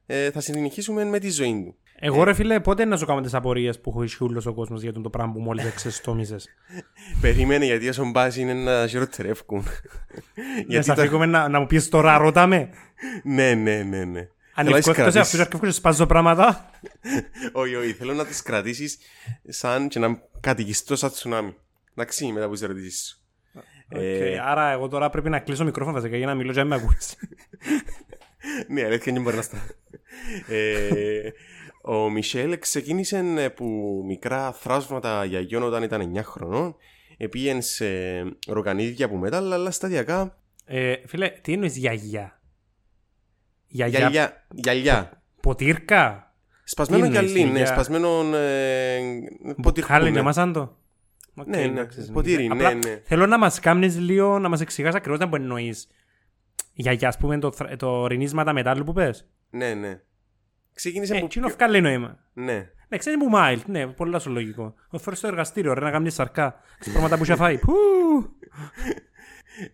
ε, 0.06 0.32
θα 0.32 0.40
συνεχίσουμε 0.40 1.04
με 1.04 1.20
τη 1.20 1.30
ζωή 1.30 1.64
του. 1.66 1.76
Εγώ 2.00 2.24
ρε 2.24 2.34
φίλε, 2.34 2.60
πότε 2.60 2.86
να 2.86 2.98
σου 2.98 3.06
κάνω 3.06 3.22
τις 3.22 3.34
απορίες 3.34 3.80
που 3.80 4.02
έχει 4.02 4.24
όλος 4.24 4.46
ο 4.46 4.54
κόσμος 4.54 4.82
για 4.82 4.94
τον 4.94 5.04
το 5.04 5.10
πράγμα 5.10 5.34
που 5.34 5.40
μόλις 5.40 5.66
εξεστόμισες. 5.66 6.48
Περίμενε 7.22 7.66
γιατί 7.66 7.90
όσον 7.90 8.12
πάση 8.12 8.42
είναι 8.42 8.54
να 8.54 8.88
χειροτερεύκουν. 8.88 9.64
Για 10.36 10.64
γιατί 10.68 10.90
να 10.90 10.96
τα... 10.96 11.02
φύγουμε 11.02 11.26
να, 11.26 11.48
να 11.48 11.60
μου 11.60 11.66
πεις 11.66 11.90
τώρα, 11.90 12.18
ρώτα 12.18 12.48
με. 12.48 12.70
Ναι, 13.24 13.54
ναι, 13.54 13.84
ναι, 13.84 14.06
ναι. 14.06 14.28
Αν 14.54 14.66
Θέλω 14.66 14.70
να 14.70 14.78
τις 14.78 14.88
εκτός 14.88 14.96
κρατήσεις. 14.96 15.22
αυτούς 15.22 15.40
αρκεύουν 15.40 15.68
και 15.68 15.74
σπάζω 15.74 16.06
πράγματα. 16.06 16.70
Όχι, 17.52 17.76
όχι, 17.76 17.94
θέλω 17.94 18.14
να 18.14 18.26
τις 18.26 18.42
κρατήσεις 18.42 18.98
σαν 19.48 19.88
και 19.88 20.00
να 20.00 20.22
κατοικιστώ 20.40 20.96
σαν 20.96 21.12
τσουνάμι. 21.12 21.56
Εντάξει, 21.96 22.32
μετά 22.32 22.48
που 22.48 22.54
τις 22.54 22.62
ερωτήσεις 22.62 23.08
σου. 23.08 23.17
Ε, 23.90 24.34
Οκ, 24.34 24.40
άρα 24.46 24.72
εγώ 24.72 24.88
τώρα 24.88 25.10
πρέπει 25.10 25.30
να 25.30 25.40
κλείσω 25.40 25.64
μικρόφωνο 25.64 25.96
βασικά 25.96 26.18
για 26.18 26.26
να 26.26 26.36
μιλώ 26.36 26.52
και 26.52 26.60
να 26.60 26.66
με 26.66 26.76
ακούεις. 26.76 27.16
Ναι, 28.68 28.84
αλήθεια 28.84 29.14
δεν 29.14 29.22
μπορεί 29.22 29.36
να 29.36 29.42
στα. 29.42 29.58
ε, 30.48 31.30
ο 31.82 32.10
Μισελ 32.10 32.60
ξεκίνησε 32.60 33.18
ε, 33.38 33.50
που 33.50 34.04
μικρά 34.08 34.52
θράσματα 34.52 35.26
γιαγιών 35.26 35.64
όταν 35.64 35.84
ήταν 35.84 36.14
9 36.18 36.22
χρονών. 36.24 36.76
Επήγαινε 37.18 37.62
σε 37.62 37.86
ροκανίδια 38.48 39.10
που 39.10 39.16
μέταλλα, 39.16 39.56
αλλά 39.56 39.72
σταδιακά 39.72 40.38
Ε, 40.66 40.94
φίλε, 41.06 41.30
τι 41.30 41.54
εννοείς 41.54 41.78
γιαγιά; 41.78 42.40
Γιαγιά 43.68 44.00
γυαλιά. 44.00 44.46
γυαλιά. 44.52 45.22
ποτήρκα; 45.42 46.34
Σπασμένο 46.64 47.02
Τι 47.10 47.16
εννοείς, 47.16 47.32
γυαλί, 47.32 47.52
ναι, 47.52 47.58
για- 47.58 47.68
σπασμένο 47.68 48.36
ε, 48.36 49.00
ποτήρι. 49.62 49.86
Χάλι 49.86 50.12
ναι. 50.12 50.22
Ναι, 51.46 51.58
ναι, 51.58 51.64
εντάξει, 51.64 52.12
ποτήρι, 52.12 52.48
Απλά 52.52 52.74
ναι, 52.74 52.80
ναι. 52.90 53.02
Θέλω 53.04 53.26
να 53.26 53.38
μας 53.38 53.60
κάνεις 53.60 53.98
λίγο, 54.00 54.40
να 54.40 54.50
μας 54.50 54.62
εξηγάς 54.62 54.96
ακριβώς 54.96 55.20
τι 55.20 55.28
που 55.28 55.36
εννοείς. 55.36 55.88
Για, 56.74 56.92
για 56.92 57.08
ας 57.08 57.18
πούμε 57.18 57.40
το, 57.40 57.52
θρα- 57.52 57.76
το 57.76 58.08
ρινίσματα 58.08 58.54
μετάλλου 58.54 58.84
που 58.84 58.94
πες. 58.94 59.30
Ναι, 59.50 59.74
ναι. 59.74 60.02
Ξεκίνησε 60.74 61.14
Ε, 61.14 61.18
από 61.18 61.28
τι 61.28 61.40
είναι 61.40 61.48
πιο... 61.48 61.56
ευκάλλει 61.56 61.82
νόημα. 61.82 62.20
Ναι. 62.34 62.70
Ναι, 62.90 62.98
ξέρεις 62.98 63.20
που 63.20 63.30
mild, 63.36 63.62
ναι, 63.66 63.88
πολύ 63.88 64.20
σου 64.22 64.30
λογικό. 64.32 64.74
Ο 64.90 64.98
φορείς 64.98 65.20
στο 65.20 65.28
εργαστήριο, 65.28 65.74
ρε, 65.74 65.80
να 65.80 65.92
κάνει 65.92 66.10
σαρκά. 66.10 66.60
Τις 66.80 66.92
πράγματα 66.92 67.18
που 67.18 67.24
είχε 67.24 67.36
φάει. 67.36 67.58
Πού! 67.58 67.74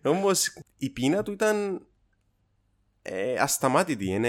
Όμως 0.02 0.58
η 0.76 0.90
πείνα 0.90 1.22
του 1.22 1.32
ήταν 1.32 1.86
ε, 3.02 3.34
ασταμάτητη. 3.38 4.20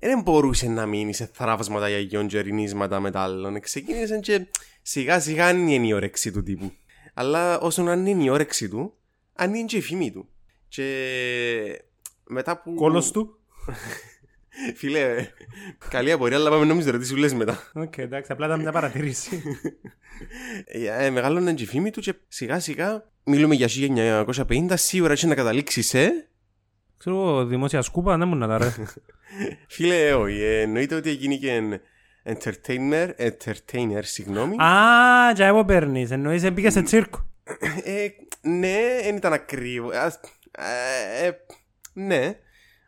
Δεν 0.00 0.22
μπορούσε 0.22 0.68
να 0.68 0.86
μείνει 0.86 1.12
σε 1.12 1.30
θραύσματα 1.32 1.88
γυαλιών 1.88 2.26
και 2.26 2.40
ρινίσματα 2.40 3.00
μετάλλων. 3.00 3.60
Ξεκίνησε 3.60 4.18
και 4.18 4.46
σιγά 4.82 5.20
σιγά 5.20 5.50
είναι 5.50 5.86
η 5.86 5.92
όρεξη 5.92 6.32
του 6.32 6.42
τύπου. 6.42 6.72
Αλλά 7.14 7.58
όσο 7.58 7.82
να 7.82 7.92
είναι 7.92 8.22
η 8.24 8.28
όρεξη 8.28 8.68
του, 8.68 8.94
αν 9.34 9.54
είναι 9.54 9.66
και 9.66 9.76
η 9.76 9.80
φήμη 9.80 10.10
του. 10.10 10.28
Και 10.68 11.84
μετά 12.24 12.62
που... 12.62 12.74
Κώλος 12.74 13.10
του. 13.10 13.38
Φίλε, 14.76 15.28
καλή 15.88 16.12
απορία, 16.12 16.36
αλλά 16.36 16.50
πάμε 16.50 16.64
να 16.64 16.74
μην 16.74 16.90
ρωτήσεις 16.90 17.12
ούλες 17.12 17.34
μετά. 17.34 17.70
Οκ, 17.74 17.98
εντάξει, 17.98 18.32
απλά 18.32 18.46
ήταν 18.46 18.60
μια 18.60 18.72
παρατήρηση. 18.72 19.42
Ε, 20.64 21.04
ε, 21.04 21.10
μεγάλωνε 21.10 21.54
και 21.54 21.62
η 21.62 21.66
φήμη 21.66 21.90
του 21.90 22.00
και 22.00 22.14
σιγά 22.28 22.60
σιγά 22.60 23.10
μιλούμε 23.24 23.54
για 23.54 23.68
1950, 24.46 24.72
σίγουρα 24.74 25.12
έχει 25.12 25.26
να 25.26 25.34
καταλήξεις 25.34 25.86
σε... 25.86 26.28
Ξέρω 26.96 27.16
εγώ, 27.16 27.44
δημόσια 27.44 27.82
σκούπα, 27.82 28.16
δεν 28.16 28.28
μου 28.28 28.36
να 28.36 28.46
τα 28.46 28.58
ρε. 28.58 28.72
Φίλε, 29.74 30.12
όχι, 30.12 30.40
ε, 30.42 30.60
εννοείται 30.60 30.94
ότι 30.94 31.10
έγινε 31.10 31.34
και 31.34 31.80
entertainer, 32.24 33.08
entertainer, 33.18 34.00
συγγνώμη. 34.00 34.56
Α, 34.62 35.32
για 35.34 35.46
εγώ 35.46 35.64
παίρνεις, 35.64 36.10
εννοείς 36.10 36.52
μπήκε 36.52 36.70
σε 36.70 36.82
τσίρκο. 36.82 37.26
Ε, 37.84 38.06
ναι, 38.40 38.78
δεν 39.02 39.16
ήταν 39.16 39.32
ακριβώς. 39.32 39.90
Ε, 39.92 41.26
ε, 41.26 41.30
ναι, 41.92 42.38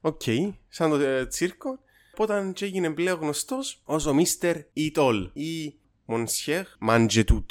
οκ, 0.01 0.23
σαν 0.69 0.91
το 0.91 0.97
ε, 0.97 1.27
τσίρκο. 1.27 1.79
Οπότε 2.13 2.51
και 2.55 2.65
έγινε 2.65 2.91
πλέον 2.91 3.19
γνωστός 3.21 3.83
ως 3.85 4.07
ο 4.07 4.15
Mr. 4.17 4.55
Eat 4.55 4.95
All 4.95 5.31
ή 5.33 5.75
Monsieur 6.07 6.63
Mange 6.89 7.25
Tout. 7.25 7.47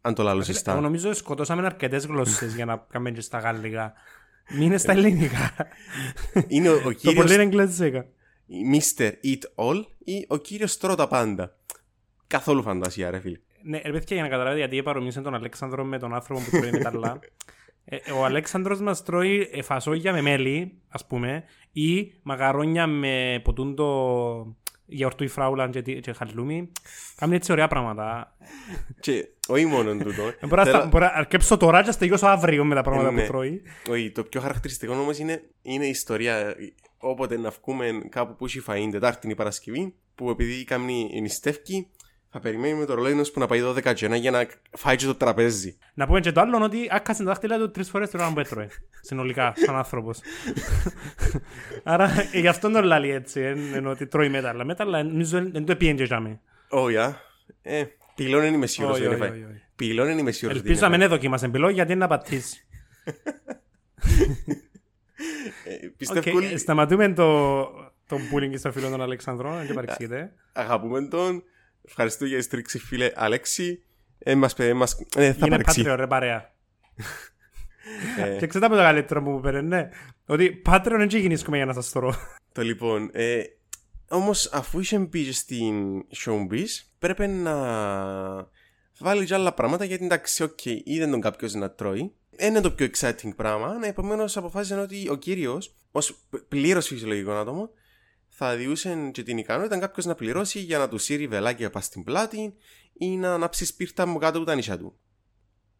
Αν 0.00 0.14
το 0.14 0.22
λάλο 0.22 0.36
Εγώ 0.40 0.52
σωστά. 0.52 0.80
νομίζω 0.80 1.12
σκοτώσαμε 1.14 1.66
αρκετές 1.66 2.06
γλώσσες 2.06 2.54
για 2.54 2.64
να 2.64 2.86
κάνουμε 2.90 3.10
και 3.10 3.20
στα 3.20 3.38
γαλλικά. 3.38 3.92
Μείνε 4.58 4.78
στα 4.78 4.92
ελληνικά. 4.92 5.54
Είναι 6.48 6.68
ο, 6.68 6.72
ο 6.72 6.76
Το 6.76 6.82
πολύ 6.82 6.94
κύριος 6.96 7.32
είναι 7.32 7.42
εγγλέζικα. 7.42 8.06
Mr. 8.74 9.10
Eat 9.24 9.64
All 9.64 9.82
ή 10.04 10.24
ο 10.28 10.36
κύριος 10.36 10.76
Τρώω 10.78 10.94
τα 10.94 11.08
πάντα. 11.08 11.56
Καθόλου 12.26 12.62
φαντασία, 12.62 13.10
ρε 13.10 13.20
φίλε. 13.20 13.38
Ναι, 13.62 13.80
ρε 13.84 13.92
παιδιά, 13.92 14.16
για 14.16 14.22
να 14.22 14.28
καταλάβετε 14.28 14.58
γιατί 14.58 14.82
παρομοίωσε 14.82 15.20
τον 15.20 15.34
Αλέξανδρο 15.34 15.84
με 15.84 15.98
τον 15.98 16.14
άνθρωπο 16.14 16.40
που 16.40 16.50
τρώει 16.50 16.70
μεταλλά. 16.70 17.18
Ε, 17.84 18.12
ο 18.12 18.24
Αλέξανδρος 18.24 18.80
μας 18.80 19.02
τρώει 19.02 19.48
ε, 19.52 19.62
φασόγια 19.62 20.12
με 20.12 20.20
μέλι, 20.20 20.72
ας 20.88 21.06
πούμε, 21.06 21.44
ή 21.72 22.12
μαγαρόνια 22.22 22.86
με 22.86 23.40
ποτούντο 23.44 24.56
γιαουρτούι 24.86 25.26
φράουλα 25.28 25.68
και, 25.68 25.82
τι- 25.82 26.00
και 26.00 26.12
χαλούμι. 26.12 26.72
Κάμουν 27.16 27.34
έτσι 27.34 27.52
ωραία 27.52 27.68
πράγματα. 27.68 28.36
Και 29.00 29.28
όχι 29.48 29.64
μόνο 29.66 29.96
τούτο. 29.96 30.22
Ε, 30.40 30.46
Μπορώ 30.46 30.56
να 30.56 30.64
Θέλω- 30.64 30.78
στα- 30.78 30.86
μπορώ 30.86 31.04
να 31.04 31.10
αρκέψω 31.14 31.56
τώρα 31.56 31.80
και 31.80 31.86
να 31.86 31.92
στεγιώσω 31.92 32.26
αύριο 32.26 32.64
με 32.64 32.74
τα 32.74 32.82
πράγματα 32.82 33.08
Ε, 33.08 33.12
ναι. 33.12 33.20
που 33.20 33.26
τρώει. 33.26 33.62
Όχι, 33.90 34.10
το 34.10 34.24
πιο 34.24 34.40
χαρακτηριστικό 34.40 34.92
όμως 34.94 35.18
είναι, 35.18 35.42
είναι 35.62 35.86
η 35.86 35.88
ιστορία. 35.88 36.54
Όποτε 37.02 37.38
να 37.38 37.50
βγούμε 37.50 38.02
κάπου 38.08 38.34
που 38.36 38.44
έχει 38.44 38.62
φαΐν, 38.66 38.88
Τετάρτη 38.90 39.28
ή 39.30 39.34
Παρασκευή, 39.34 39.94
που 40.14 40.30
επειδή 40.30 40.64
κάνει 40.64 41.20
νηστεύκη, 41.20 41.88
θα 42.30 42.40
περιμένει 42.40 42.74
με 42.74 42.84
το 42.84 42.94
ρολόι 42.94 43.12
ενός 43.12 43.30
που 43.30 43.40
να 43.40 43.46
πάει 43.46 43.60
12 43.64 43.92
και 43.94 44.06
ένα 44.06 44.16
για 44.16 44.30
να 44.30 44.46
φάει 44.76 44.96
και 44.96 45.06
το 45.06 45.14
τραπέζι. 45.14 45.76
Να 45.94 46.06
πούμε 46.06 46.20
και 46.20 46.32
το 46.32 46.40
άλλο 46.40 46.62
ότι 46.64 46.88
άκασε 46.90 47.22
τα 47.22 47.28
δάχτυλα 47.28 47.58
του 47.58 47.70
τρεις 47.70 47.88
φορές 47.90 48.10
την 48.10 48.20
ώρα 48.20 48.32
που 48.32 48.40
έτρωε. 48.40 48.68
Συνολικά, 49.02 49.52
σαν 49.56 49.76
άνθρωπος. 49.76 50.20
Άρα, 51.82 52.10
ε, 52.32 52.38
γι' 52.40 52.48
αυτό 52.48 52.70
τον 52.70 52.84
λάλει 52.84 53.10
έτσι, 53.10 53.40
εν- 53.40 53.74
ενώ 53.74 53.90
ότι 53.90 54.06
τρώει 54.06 54.28
μέταλλα. 54.28 54.64
Μέταλλα, 54.64 55.02
νομίζω, 55.02 55.50
δεν 55.50 55.64
το 55.64 55.72
επίεν 55.72 55.96
και 55.96 56.04
τζάμε. 56.04 56.40
Όχι, 56.68 56.96
α. 56.96 57.20
Ε, 57.62 57.84
πυλών 58.14 58.44
είναι 58.44 58.56
είμαι 58.56 58.66
σίγουρος 58.66 58.96
Όχι, 58.96 59.06
ότι 59.06 59.14
είναι 59.14 59.24
όχι, 59.24 59.32
φάει. 59.32 59.42
όχι, 59.42 59.52
όχι. 59.52 59.62
Πυλών 59.76 60.08
είναι 60.08 60.20
είμαι 60.20 60.30
σίγουρος 60.30 60.58
ότι 60.60 60.68
Ελπίζω 60.68 60.88
να 60.88 60.94
είναι 60.94 61.04
μην 61.04 61.12
έδοκιμασε 61.12 61.48
πυλό 61.48 61.68
γιατί 61.68 61.92
είναι 61.92 62.00
να 62.00 62.06
πατήσει. 62.08 62.66
φάει. 65.64 65.74
Ε, 65.74 65.88
Πιστεύω 65.96 66.30
Οκ, 66.30 66.36
όλοι 66.36 66.58
Σταματούμε 66.58 67.12
το, 67.12 67.62
το 68.06 68.16
bullying 68.32 68.58
στο 68.58 68.72
φίλο 68.72 68.90
των 68.90 69.02
Αλεξανδρών, 69.02 69.66
δεν 69.66 69.74
παρεξηγείτε. 69.74 70.32
αγαπούμε 70.52 71.08
τον. 71.08 71.42
Ευχαριστώ 71.84 72.24
για 72.24 72.36
τη 72.36 72.42
στήριξη, 72.42 72.78
φίλε 72.78 73.10
Αλέξη. 73.14 73.82
Ε, 74.18 74.34
μας, 74.34 74.54
ε, 74.58 74.74
μας, 74.74 75.06
ε, 75.16 75.32
θα 75.32 75.46
Είναι 75.46 75.48
παρεξεί. 75.48 75.82
Patreon, 75.86 75.94
ρε 75.96 76.06
παρέα. 76.06 76.52
Ε, 78.18 78.36
Και 78.38 78.46
ξέρετε 78.46 78.66
από 78.66 78.74
το 78.74 78.80
καλύτερο 78.80 79.22
που 79.22 79.30
μου 79.30 79.40
πήρε, 79.40 79.60
ναι. 79.60 79.88
Ότι 80.26 80.62
Patreon 80.66 80.94
δεν 80.96 81.08
γίνησκουμε 81.08 81.56
για 81.56 81.66
να 81.66 81.72
σας 81.72 81.90
τρώω. 81.90 82.12
Το 82.52 82.62
λοιπόν, 82.62 83.10
ε, 83.12 83.42
όμως 84.08 84.50
αφού 84.52 84.80
είχε 84.80 84.98
μπεις 84.98 85.38
στην 85.38 86.02
showbiz, 86.24 86.66
πρέπει 86.98 87.26
να 87.26 87.54
βάλεις 88.98 89.26
και 89.28 89.34
άλλα 89.34 89.54
πράγματα 89.54 89.84
γιατί 89.84 90.04
εντάξει, 90.04 90.42
οκ, 90.42 90.64
είδε 90.64 91.06
τον 91.06 91.20
κάποιος 91.20 91.54
να 91.54 91.70
τρώει. 91.70 92.12
Είναι 92.40 92.60
το 92.60 92.70
πιο 92.70 92.88
exciting 92.94 93.36
πράγμα. 93.36 93.78
Επομένως, 93.82 94.36
αποφάσισε 94.36 94.74
ότι 94.80 95.08
ο 95.08 95.16
κύριος, 95.16 95.74
ως 95.90 96.26
πλήρως 96.48 96.86
φυσιολογικό 96.86 97.30
άτομο, 97.32 97.70
θα 98.28 98.56
διούσε 98.56 99.10
και 99.12 99.22
την 99.22 99.38
ικανότητα 99.38 99.78
κάποιος 99.78 100.06
να 100.06 100.14
πληρώσει 100.14 100.58
για 100.58 100.78
να 100.78 100.88
του 100.88 100.98
σύρει 100.98 101.26
βελάκια 101.26 101.70
πας 101.70 101.84
στην 101.84 102.04
πλάτη 102.04 102.54
ή 102.92 103.16
να 103.16 103.34
ανάψει 103.34 103.64
σπίρτα 103.64 104.02
από 104.02 104.18
κάτω 104.18 104.36
από 104.38 104.46
τα 104.46 104.54
νύχια 104.54 104.78
του. 104.78 104.98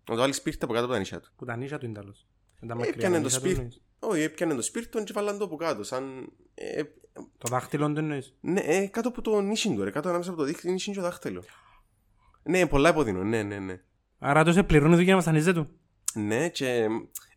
Να 0.09 0.15
το 0.15 0.21
βάλεις 0.21 0.37
σπίρτα 0.37 0.65
από 0.65 0.73
κάτω 0.73 0.85
από 0.85 0.95
τα 0.95 0.99
νύσια 1.01 1.21
του. 1.21 1.29
Που 1.37 1.45
τα 1.45 1.57
νύσια 1.57 1.79
του 1.79 1.85
είναι 1.85 1.95
τέλος. 1.95 2.27
Δεν 2.61 2.69
τα 2.69 2.75
Ε, 2.75 2.77
μακριά 2.77 2.95
Έπιανε 2.95 3.15
τα 3.15 3.21
το 3.21 3.25
νύσια 3.27 3.41
του 3.41 3.45
σπίρτ. 3.47 3.59
εννοείς. 3.59 3.83
Όχι, 3.99 4.21
έπιανε 4.23 4.55
το 4.55 4.63
σπίρτο 4.63 5.03
και 5.05 5.13
βάλαν 5.13 5.39
το 5.39 5.45
από 5.45 5.57
κάτω. 5.57 5.83
Σαν. 5.83 6.33
ε, 6.55 6.83
Το 7.39 7.49
δάχτυλο 7.51 7.93
του 7.93 7.99
εννοείς. 7.99 8.35
Ναι, 8.41 8.61
ε, 8.61 8.87
κάτω 8.87 9.09
από 9.09 9.23
το 9.23 9.41
νύσιν 9.41 9.77
του, 9.77 9.85
ρε, 9.85 9.91
κάτω 9.91 10.09
ανάμεσα 10.09 10.31
από 10.31 10.39
το 10.39 10.45
δίχτυ, 10.45 10.71
νύσιν 10.71 10.93
και 10.93 10.99
το 10.99 11.05
δάχτυλο. 11.05 11.45
Ναι, 12.43 12.67
πολλά 12.67 12.89
επωδύνω, 12.89 13.25
ναι, 13.25 13.43
ναι, 13.43 13.59
ναι. 13.59 13.81
Άρα 14.19 14.45
τόσο 14.45 14.65
πληρώνει 14.65 14.95
δουλειά 14.95 15.11
να 15.11 15.17
βασανίζεται 15.19 15.61
του. 15.61 15.80
Ναι, 16.15 16.49
και 16.49 16.87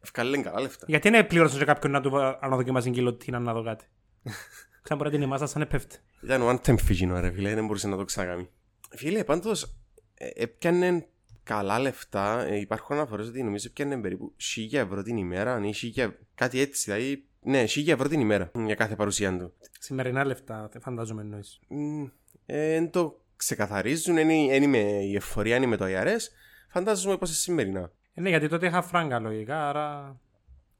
ευκάλλει 0.01 0.41
καλά 0.41 0.61
λεφτά. 0.61 0.85
Γιατί 0.89 1.09
δεν 1.09 1.27
πλήρωσε 1.27 1.57
σε 1.57 1.65
κάποιον 1.65 1.91
να 1.91 2.01
του 2.01 2.17
αναδοκιμάσει 2.17 2.91
κιλοτίνα 2.91 3.39
να 3.39 3.53
δω 3.53 3.63
κάτι; 3.63 3.85
Σαν 4.83 4.97
μπορεί 4.97 5.09
να 5.09 5.15
την 5.15 5.21
εμάσα 5.21 5.45
σαν 5.45 5.61
επέφτει. 5.61 5.97
Ήταν 6.21 6.41
ο 6.41 6.49
Anthem 6.49 6.75
φύγινο, 6.79 7.19
ρε 7.19 7.31
φίλε, 7.31 7.53
δεν 7.53 7.65
μπορούσε 7.65 7.87
να 7.87 7.97
το 7.97 8.05
ξανακάμει. 8.05 8.49
Φίλε, 8.89 9.23
πάντως, 9.23 9.75
ε, 10.13 10.29
έπιανε 10.33 11.07
καλά 11.43 11.79
λεφτά. 11.79 12.45
Ε, 12.45 12.59
υπάρχουν 12.59 12.95
αναφορές 12.95 13.27
ότι 13.27 13.43
νομίζω 13.43 13.67
έπιανε 13.69 13.97
περίπου 13.97 14.33
1000 14.71 14.73
ευρώ 14.73 15.03
την 15.03 15.17
ημέρα, 15.17 15.61
ή 15.65 15.93
1000, 15.95 16.09
κάτι 16.35 16.59
έτσι, 16.59 16.83
δηλαδή, 16.83 17.25
ναι, 17.41 17.63
1000 17.67 17.87
ευρώ 17.87 18.07
την 18.07 18.19
ημέρα 18.19 18.51
για 18.65 18.75
κάθε 18.75 18.95
παρουσία 18.95 19.37
του. 19.37 19.53
Σημερινά 19.79 20.25
λεφτά, 20.25 20.69
δεν 20.71 20.81
φαντάζομαι 20.81 21.21
εννοείς. 21.21 21.59
Μμ, 21.67 22.05
ε, 22.45 22.73
εν 22.73 22.89
το 22.89 23.21
ξεκαθαρίζουν, 23.35 24.17
εν 24.17 24.29
εν 24.29 24.63
είμαι 24.63 24.77
η 24.79 25.15
εφορία, 25.15 25.55
εν 25.55 25.63
είμαι 25.63 25.77
το 25.77 25.85
IRS, 25.87 26.21
φαντάζομαι 26.69 27.17
πως 27.17 27.29
είναι 27.29 27.37
σημερινά. 27.37 27.91
Ε, 28.13 28.21
ναι, 28.21 28.29
γιατί 28.29 28.47
τότε 28.47 28.65
είχα 28.67 28.81
φράγκα 28.81 29.19
λογικά, 29.19 29.69
άρα, 29.69 30.19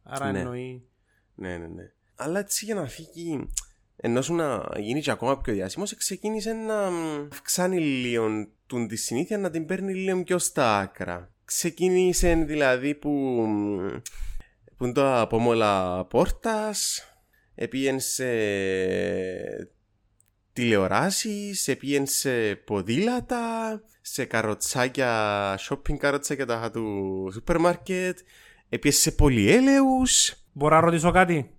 άρα 0.04 0.32
Ναι. 0.32 0.40
εννοεί. 0.40 0.84
Ναι, 1.36 1.58
ναι, 1.58 1.68
ναι. 1.68 1.92
Αλλά 2.16 2.40
έτσι 2.40 2.66
για 2.66 2.76
να 2.76 2.86
φύγει, 2.88 3.50
ενώ 3.96 4.22
σου 4.22 4.34
να 4.36 4.66
γίνει 4.78 5.02
και 5.02 5.12
ακόμα 5.12 5.42
πιο 5.42 5.54
διάσημος, 5.54 5.96
ξεκίνησε 5.96 6.54
να 6.54 6.90
μ, 6.92 7.28
αυξάνει 7.32 7.80
λίγο 7.80 8.48
τούν 8.68 8.88
τη 8.88 8.96
συνήθεια 8.96 9.38
να 9.38 9.50
την 9.50 9.66
παίρνει 9.66 9.94
λίγο 9.94 10.24
πιο 10.24 10.38
στα 10.38 10.80
άκρα. 10.80 11.32
Ξεκίνησε 11.46 12.36
δηλαδή 12.36 12.96
που, 12.96 13.10
μ, 13.48 13.88
που 14.78 14.84
είναι 14.84 14.94
το 14.94 15.20
απόμολα 15.20 16.06
πόρτας, 16.06 17.08
επίεν 17.56 18.00
σε 18.00 18.26
τηλεοράσεις, 20.54 21.68
επίεν 21.68 22.06
σε 22.06 22.56
ποδήλατα, 22.56 23.82
σε 24.02 24.26
καροτσάκια, 24.26 25.56
shopping 25.60 25.98
καροτσάκια 25.98 26.46
τα 26.46 26.72
του 26.72 27.30
σούπερ 27.34 27.60
μάρκετ, 27.60 28.20
επίεν 28.70 28.94
σε 28.94 29.12
πολυέλεους, 29.12 30.44
Μπορώ 30.54 30.76
να 30.76 30.82
ρωτήσω 30.82 31.12
κάτι; 31.12 31.52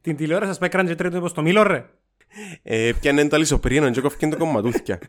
Την 0.00 0.16
τηλεόραση 0.16 0.50
σας 0.50 0.58
πέκραν 0.58 0.86
και 0.86 0.94
τρίτο 0.94 1.16
είπα 1.16 1.28
στο 1.28 1.42
μήλο 1.42 1.62
ρε. 1.62 1.90
Ε, 2.62 2.92
πιάνε 3.00 3.28
το 3.28 3.36
αλυσοπρίνο 3.36 3.90
και 3.92 4.00
κόφηκε 4.00 4.28
το 4.28 4.36
κομματούθια. 4.36 5.00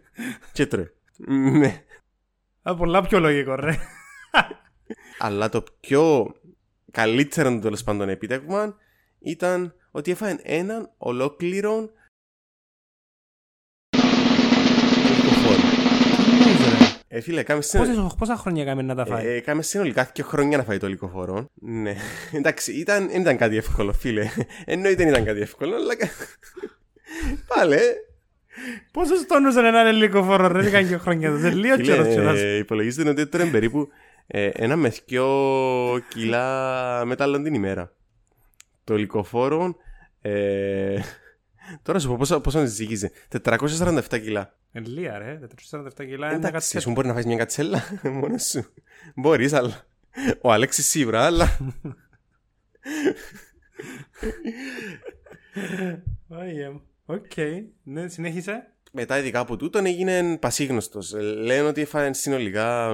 και 0.52 0.66
τρώει. 0.66 0.92
Ναι. 1.28 1.84
Α, 2.62 2.76
πολλά 2.76 3.02
πιο 3.02 3.20
λογικό 3.20 3.56
ρε. 3.56 3.78
Αλλά 5.20 5.50
το 5.50 5.64
πιο 5.80 6.34
καλύτερο 6.92 7.60
τέλος 7.60 7.84
πάντων 7.84 8.10
επίτευγμα 8.10 8.76
ήταν 9.20 9.76
ότι 9.98 10.12
έφαγε 10.12 10.36
έναν 10.44 10.92
ολόκληρο 10.98 11.90
αλκοφόρο. 15.08 15.76
Ε, 17.08 17.20
φίλε, 17.22 17.44
κάμε 17.44 17.62
συνολικά, 17.62 17.96
Πόσες- 18.02 18.16
Πόσα 18.18 18.36
χρόνια 18.36 18.64
έκαμε 18.64 18.82
να 18.82 18.96
τα 18.96 19.06
φάει; 19.06 19.26
ε, 19.28 19.40
κάμε 19.40 19.62
συνολικά 19.62 20.12
δύο 20.16 20.26
χρόνια 20.26 20.58
να 20.58 20.64
φάει 20.64 20.78
το 20.78 20.88
λικοφόρο. 20.88 21.50
Ναι. 21.54 21.96
Εντάξει, 22.32 22.72
ήταν, 22.74 23.08
δεν 23.10 23.22
ήταν 23.22 23.38
κάτι 23.38 23.58
εύκολο, 23.58 23.94
φίλε. 23.94 24.30
Εννοείται 24.66 25.04
δεν 25.04 25.08
ήταν 25.14 25.24
κάτι 25.26 25.42
εύκολο, 25.42 25.76
αλλά. 25.76 25.96
κα- 25.96 26.10
Πάλε. 27.48 27.80
Πόσους 28.92 29.26
τόνους 29.26 29.56
είναι 29.56 29.68
ένα 29.68 29.80
ελληνικό 29.80 30.24
φόρο, 30.24 30.48
ρε, 30.48 30.68
έκαμε 30.68 30.84
δύο 30.88 30.98
χρόνια. 30.98 31.32
Δεν 31.32 31.56
λίγο 31.58 31.76
Φίλε, 31.76 31.92
καιρός 31.92 32.08
κιόλας. 32.14 32.40
ε, 32.40 32.58
υπολογίζεται 32.58 33.10
ότι 33.10 33.28
τώρα 33.28 33.44
είναι 33.44 33.52
περίπου 33.54 33.88
ε, 34.28 34.50
ένα 34.54 34.76
με 34.76 34.94
δυο 35.06 35.28
κιλά 36.10 37.06
μετάλλων 37.06 37.44
την 37.44 37.54
ημέρα. 37.54 37.92
Το 38.88 38.96
λικοφόρο. 38.96 39.76
Ε, 40.22 41.00
τώρα 41.82 42.00
σου 42.00 42.08
πω 42.08 42.16
πόσο, 42.18 42.40
πόσο 42.40 42.66
ζυγίζει. 42.66 43.10
447 43.44 44.02
κιλά. 44.10 44.56
Ε, 44.72 44.80
Λία, 44.80 45.18
ρε, 45.18 45.40
447 45.72 45.90
κιλά. 45.96 46.06
είναι 46.06 46.18
κάτι 46.18 46.36
Εντάξει, 46.48 46.72
τέτοιο. 46.72 46.80
εσύ 46.80 46.92
μπορεί 46.92 47.08
να 47.08 47.14
φας 47.14 47.26
μια 47.26 47.38
κατσέλα 47.38 47.84
μόνος 48.22 48.44
σου. 48.44 48.66
Μπορείς, 49.16 49.54
αλλά... 49.54 49.86
Ο 50.42 50.52
Αλέξης 50.52 50.88
σίγουρα, 50.90 51.26
αλλά... 51.26 51.58
Άγιε 56.30 56.70
μου. 56.70 56.82
Οκ, 57.06 57.32
ναι, 57.84 58.08
συνέχισε. 58.08 58.72
Μετά 58.92 59.18
ειδικά 59.20 59.40
από 59.40 59.58
τούτον 59.58 59.86
έγινε 59.86 60.38
πασίγνωστος. 60.38 61.14
Ε, 61.14 61.20
Λένε 61.20 61.68
ότι 61.68 61.82
έφαγε 61.82 62.14
συνολικά 62.14 62.92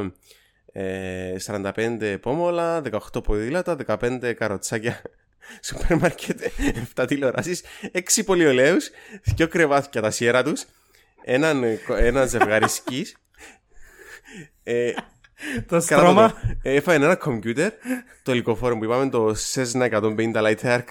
ε, 0.65 1.35
45 1.45 2.17
πόμολα, 2.21 2.81
18 3.13 3.23
ποδήλατα, 3.23 3.77
15 3.85 4.33
καροτσάκια 4.38 5.01
σούπερ 5.63 5.97
μάρκετ, 5.97 6.41
7 6.95 7.05
τηλεοράσεις, 7.07 7.63
6 7.91 8.23
πολυολαίους, 8.25 8.89
2 9.38 9.47
κρεβάτια 9.47 10.01
τα 10.01 10.12
σιέρα 10.12 10.43
τους, 10.43 10.65
έναν, 11.23 11.63
ε, 11.63 11.75
κο- 11.88 11.95
ένα 11.95 12.25
ζευγάρι 12.25 12.69
σκης, 12.69 13.15
ε, 14.63 14.91
Το 15.55 15.62
Κατά 15.67 15.81
στρώμα. 15.81 16.29
το, 16.31 16.38
ε, 16.62 16.73
έφαγε 16.75 17.03
ένα 17.05 17.15
κομπιούτερ, 17.15 17.71
το 18.23 18.31
υλικοφόρο 18.31 18.77
που 18.77 18.83
είπαμε, 18.83 19.09
το 19.09 19.35
Cessna 19.53 19.81
150 19.81 20.41
Light 20.41 20.59
Air. 20.62 20.81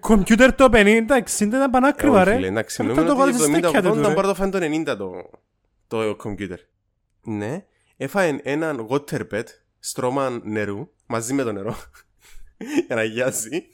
Κομπιούτερ 0.00 0.54
το 0.54 0.68
50, 0.72 1.16
60 1.16 1.56
ήταν 1.56 1.70
πανάκριβα, 1.70 2.20
Όχι, 2.20 2.28
ρε. 2.30 2.34
φίλε, 2.34 2.46
εντάξει, 2.46 2.82
Αυτό 2.82 2.94
νομίζω 2.94 3.14
το 3.14 3.22
ότι 3.22 3.32
βάλεις 3.32 3.36
στα 3.36 3.44
70-80 3.44 3.58
στέκια 3.68 3.82
του, 3.82 3.94
ρε. 3.94 4.00
μπορεί 4.14 4.26
να 4.26 4.32
το 4.32 4.34
φάνε 4.34 4.50
το 4.50 4.58
90 4.92 4.96
το, 4.96 5.10
το 5.88 6.16
κομπιούτερ. 6.16 6.58
Ναι, 7.22 7.64
έφαγε 7.96 8.38
έναν 8.42 8.86
waterbed, 8.90 9.44
στρώμα 9.78 10.40
νερού, 10.44 10.88
μαζί 11.06 11.32
με 11.32 11.42
το 11.42 11.52
νερό, 11.52 11.76
για 12.86 12.94
να 12.96 13.02
γιάζει, 13.04 13.66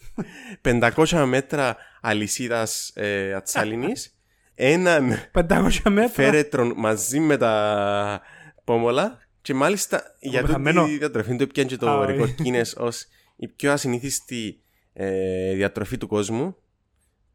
500 0.63 1.25
μέτρα 1.27 1.77
αλυσίδας 2.01 2.93
ε, 2.95 3.35
ατσάλινης, 3.35 4.19
έναν 4.55 5.31
500 5.33 5.71
μέτρα. 5.89 6.09
φέρετρον 6.09 6.73
μαζί 6.77 7.21
με 7.21 7.37
τα 7.37 8.21
πόμολα 8.65 9.19
και 9.43 9.55
μάλιστα 9.55 10.03
για 10.21 10.43
πεθαμένο. 10.43 10.83
τούτη 10.83 10.99
διατροφή 10.99 11.37
του 11.37 11.43
έπιανε 11.43 11.69
και 11.69 11.75
Α, 11.75 11.79
το 11.79 11.99
όχι. 11.99 12.13
ρεκόρ 12.13 12.29
Guinness 12.39 12.73
ως 12.77 13.07
η 13.37 13.49
πιο 13.49 13.73
ασυνήθιστη 13.73 14.61
ε, 14.93 15.55
διατροφή 15.55 15.97
του 15.99 16.07
κόσμου 16.07 16.57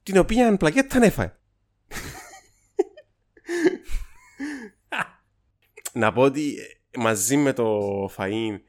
την 0.03 0.17
οποία 0.17 0.57
πλακέτα 0.57 1.03
έφαγε. 1.03 1.33
Να 5.93 6.13
πω 6.13 6.21
ότι 6.21 6.55
ε, 6.91 6.99
μαζί 6.99 7.37
με 7.37 7.53
το 7.53 7.79
φαΐν 8.17 8.53
ε, 8.53 8.61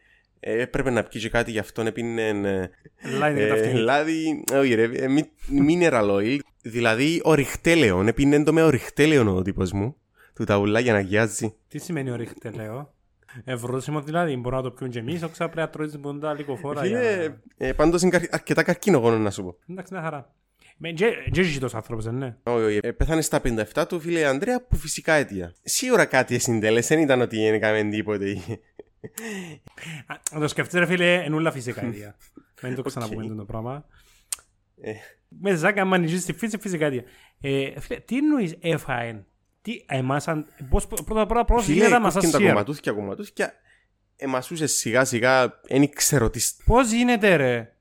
έπρεπε 0.45 0.91
να 0.91 1.03
πιει 1.03 1.21
και 1.21 1.29
κάτι 1.29 1.51
γι' 1.51 1.59
αυτόν 1.59 1.87
έπινε 1.87 2.29
ε, 2.29 2.71
Λάινε 3.19 3.39
για 3.39 3.49
τα 3.49 3.55
ε, 3.57 3.61
αυτιά. 3.61 3.81
λάδι, 3.81 4.45
όχι 4.53 4.75
ρε, 4.75 4.83
ε, 4.83 5.09
μι- 5.09 5.31
mineral 5.69 6.11
oil, 6.11 6.39
δηλαδή 6.63 7.21
οριχτέλεον, 7.25 8.09
έπινε 8.09 8.43
το 8.43 8.53
με 8.53 8.63
οριχτέλεον 8.63 9.29
ο 9.29 9.43
τύπος 9.43 9.73
μου, 9.73 9.97
του 10.35 10.45
ταουλά 10.45 10.81
για 10.81 10.93
να 10.93 11.01
γιάζει. 11.01 11.55
Τι 11.69 11.79
σημαίνει 11.79 12.11
ορίχτε, 12.11 12.51
λέω. 12.51 12.95
Ευρώσιμο 13.45 14.01
δηλαδή, 14.01 14.37
μπορούμε 14.37 14.63
να 14.63 14.69
το 14.69 14.71
πιούμε 14.75 14.93
και 14.93 14.99
εμείς, 14.99 15.23
όξα 15.23 15.45
πρέπει 15.45 15.61
να 15.61 15.69
τρώεις 15.69 15.99
ποντά 16.01 16.33
λίγο 16.35 16.57
φόρα. 16.57 16.87
για 16.87 16.99
Φίλε, 17.01 17.29
να- 17.59 17.67
ε, 17.67 17.73
πάντως 17.73 18.03
είναι 18.03 18.11
καρ- 18.11 18.35
αρκετά 18.35 18.63
καρκίνογόνο 18.63 19.19
να 19.19 19.31
σου 19.31 19.43
πω. 19.43 19.57
Εντάξει, 19.71 19.93
μια 19.93 20.03
χαρά. 20.03 20.35
Με- 20.77 20.91
Και 20.91 21.07
και 21.31 21.43
ζήσει 21.43 21.61
τόσο 21.61 21.77
άνθρωπος, 21.77 22.05
δεν 22.05 22.15
είναι; 22.15 22.39
Όχι, 22.43 22.65
όχι, 22.65 22.79
ε, 22.83 22.91
πέθανε 22.93 23.21
στα 23.21 23.41
57 23.41 23.87
του 23.89 24.01
φίλε 24.01 24.27
Ανδρέα 24.27 24.63
που 24.67 24.77
φυσικά 24.77 25.13
αίτια. 25.13 25.55
Σίγουρα 25.63 26.05
κάτι 26.05 26.39
συντέλεσε, 26.39 26.95
δεν 26.95 27.05
ήταν 27.05 27.21
ότι 27.21 27.37
δεν 27.37 27.55
έκαμε 27.55 27.83
τίποτε. 27.91 28.37
Α, 30.07 30.15
Να 30.33 30.41
το 30.41 30.49
σκεφτείς 30.49 30.79
ρε 30.79 30.87
φίλε, 30.87 31.23
είναι 31.27 31.35
όλα 31.35 31.51
φυσικά 31.53 31.87
ίδια. 31.87 32.17
Μην 32.63 32.75
το 32.75 32.83
ξαναπούμε 32.83 33.35
το 33.35 33.45
πράγμα. 33.45 33.85
Ε. 34.81 34.93
Με 35.29 35.55
ζάκα 35.55 35.85
μανιτζή 35.85 36.19
στη 36.21 36.33
φύση 36.33 36.59
φυσικά 36.59 36.87
ίδια. 36.87 37.03
Ε, 37.41 37.81
Φίλε, 37.81 38.01
τι 38.01 38.17
εννοείς 38.17 38.57
έφαεν. 38.61 39.27
Τι, 39.63 39.85
εμάς, 39.89 40.29
αν- 40.29 40.47
πώς, 40.71 40.87
πρώτα 40.87 41.27
πρώτα 41.27 41.45
πώς 41.45 41.65
Φίλε, 41.65 41.75
γίνεται 41.77 41.93
να 41.95 42.01
μας 42.01 42.13
κόφκεν 42.15 42.31
τα 42.31 42.37
ασύρ. 42.37 42.49
κομματούθια, 42.49 42.93
κομματούθια, 42.93 43.53
εμασούσε 44.17 44.67
σιγά 44.67 45.05
σιγά, 45.05 45.61
δεν 45.69 45.91
ξέρω 45.93 46.31
τι... 46.31 46.39
σ- 46.41 46.63
Πώς 46.67 46.91
γίνεται 46.93 47.37
ρε; 47.37 47.72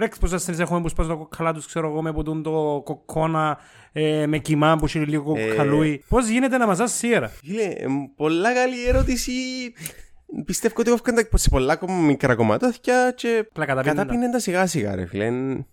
Ρε, 0.00 0.08
πώς 0.20 0.32
ασθενείς 0.32 0.60
έχουμε 0.60 0.80
που 0.80 0.88
σπάζουν 0.88 1.12
το 1.12 1.18
κοκκαλά 1.18 1.52
τους, 1.52 1.66
ξέρω 1.66 1.88
εγώ, 1.88 2.02
με 2.02 2.12
ποτούν 2.12 2.42
το 2.42 2.82
κοκκόνα, 2.84 3.58
ε, 3.92 4.26
με 4.26 4.38
κοιμά 4.38 4.76
που 4.76 4.84
έχει 4.84 4.98
λίγο 4.98 5.34
Ε. 5.36 5.46
κοκκαλούι. 5.48 6.04
Πώς 6.08 6.28
γίνεται 6.28 6.56
να 6.58 6.66
μας 6.66 6.78
ασύρ. 6.80 7.26
Φίλε, 7.28 7.62
ε, 7.62 7.86
πολλά 8.16 8.54
καλή 8.54 8.84
ερώτηση. 8.88 9.32
Πιστεύω 10.44 10.74
ότι 10.78 10.90
όφηκαν 10.90 11.14
τα 11.14 11.38
σε 11.38 11.48
πολλά 11.48 11.72
ακόμα 11.72 11.94
μικρά 11.94 12.34
κομματούθια 12.34 13.12
και 13.16 13.48
Πλακαταπίνοντα. 13.52 14.02
κατάπινε 14.02 14.30
τα 14.30 14.38
σιγά 14.38 14.66
σιγά 14.66 14.94
ρε 14.94 15.06
φίλε. 15.06 15.28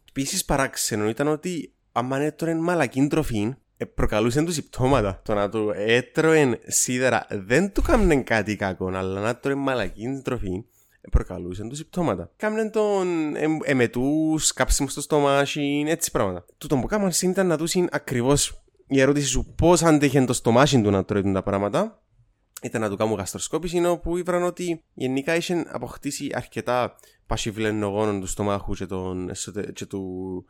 Επίσης 0.09 0.45
παράξενο 0.45 1.09
ήταν 1.09 1.27
ότι 1.27 1.73
άμα 1.91 2.17
έτρωε 2.19 2.55
μαλακή 2.55 3.07
τροφή, 3.07 3.53
ε, 3.77 3.85
προκαλούσε 3.85 4.43
τους 4.43 4.53
συμπτώματα. 4.53 5.21
Το 5.25 5.33
να 5.33 5.49
του 5.49 5.73
έτρωε 5.75 6.59
σίδερα 6.67 7.25
δεν 7.29 7.71
του 7.71 7.81
κάμνε 7.81 8.15
κάτι 8.15 8.55
κακό, 8.55 8.91
αλλά 8.93 9.19
να 9.21 9.35
τρώε 9.35 9.55
μαλακή 9.55 10.21
τροφή 10.23 10.63
ε, 11.07 11.09
προκαλούσε 11.09 11.63
του 11.63 11.75
συμπτώματα. 11.75 12.31
Κάμνε 12.35 12.69
τον 12.69 13.35
ε, 13.35 13.45
εμετούς, 13.63 14.53
κάψιμο 14.53 14.87
στο 14.87 15.01
στομάχι, 15.01 15.83
έτσι 15.87 16.11
πράγματα. 16.11 16.45
Του 16.57 16.67
τον 16.67 16.81
που 16.81 16.87
κάμαν 16.87 17.11
ήταν 17.21 17.47
να 17.47 17.57
δούσουν 17.57 17.87
ακριβώς 17.91 18.61
η 18.87 18.99
ερώτηση 19.01 19.27
σου 19.27 19.53
πώς 19.57 19.83
αντέχει 19.83 20.25
το 20.25 20.33
στομάχι 20.33 20.81
του 20.81 20.89
να 20.89 21.05
τρώει 21.05 21.31
τα 21.31 21.43
πράγματα 21.43 22.01
ήταν 22.61 22.81
να 22.81 22.89
του 22.89 22.95
κάνουν 22.95 23.17
γαστροσκόπηση, 23.17 23.77
είναι 23.77 23.87
όπου 23.87 24.17
ήβραν 24.17 24.43
ότι 24.43 24.83
γενικά 24.93 25.35
είχε 25.35 25.65
αποκτήσει 25.67 26.29
αρκετά 26.33 26.95
πασιβλενογόνων 27.27 28.19
τους 28.19 28.31
στομάχους 28.31 28.77
και, 28.77 28.85
των, 28.85 29.29
εσωτε- 29.29 29.71
και 29.71 29.85
του 29.85 30.45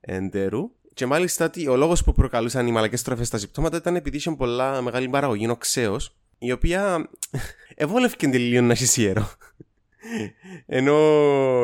εντέρου. 0.00 0.70
Και 0.94 1.06
μάλιστα 1.06 1.44
ότι 1.44 1.68
ο 1.68 1.76
λόγος 1.76 2.04
που 2.04 2.12
προκαλούσαν 2.12 2.66
οι 2.66 2.72
μαλακές 2.72 3.02
τροφέ 3.02 3.24
στα 3.24 3.38
συμπτώματα 3.38 3.76
ήταν 3.76 3.96
επειδή 3.96 4.16
είχε 4.16 4.30
πολλά 4.30 4.82
μεγάλη 4.82 5.08
παραγωγή 5.08 5.48
οξέω, 5.48 5.96
η 6.38 6.52
οποία 6.52 7.10
ευόλευκε 7.74 8.28
τελείω 8.28 8.62
να 8.62 8.72
έχει 8.72 8.86
σιέρο. 8.86 9.30
Ενώ 10.66 10.94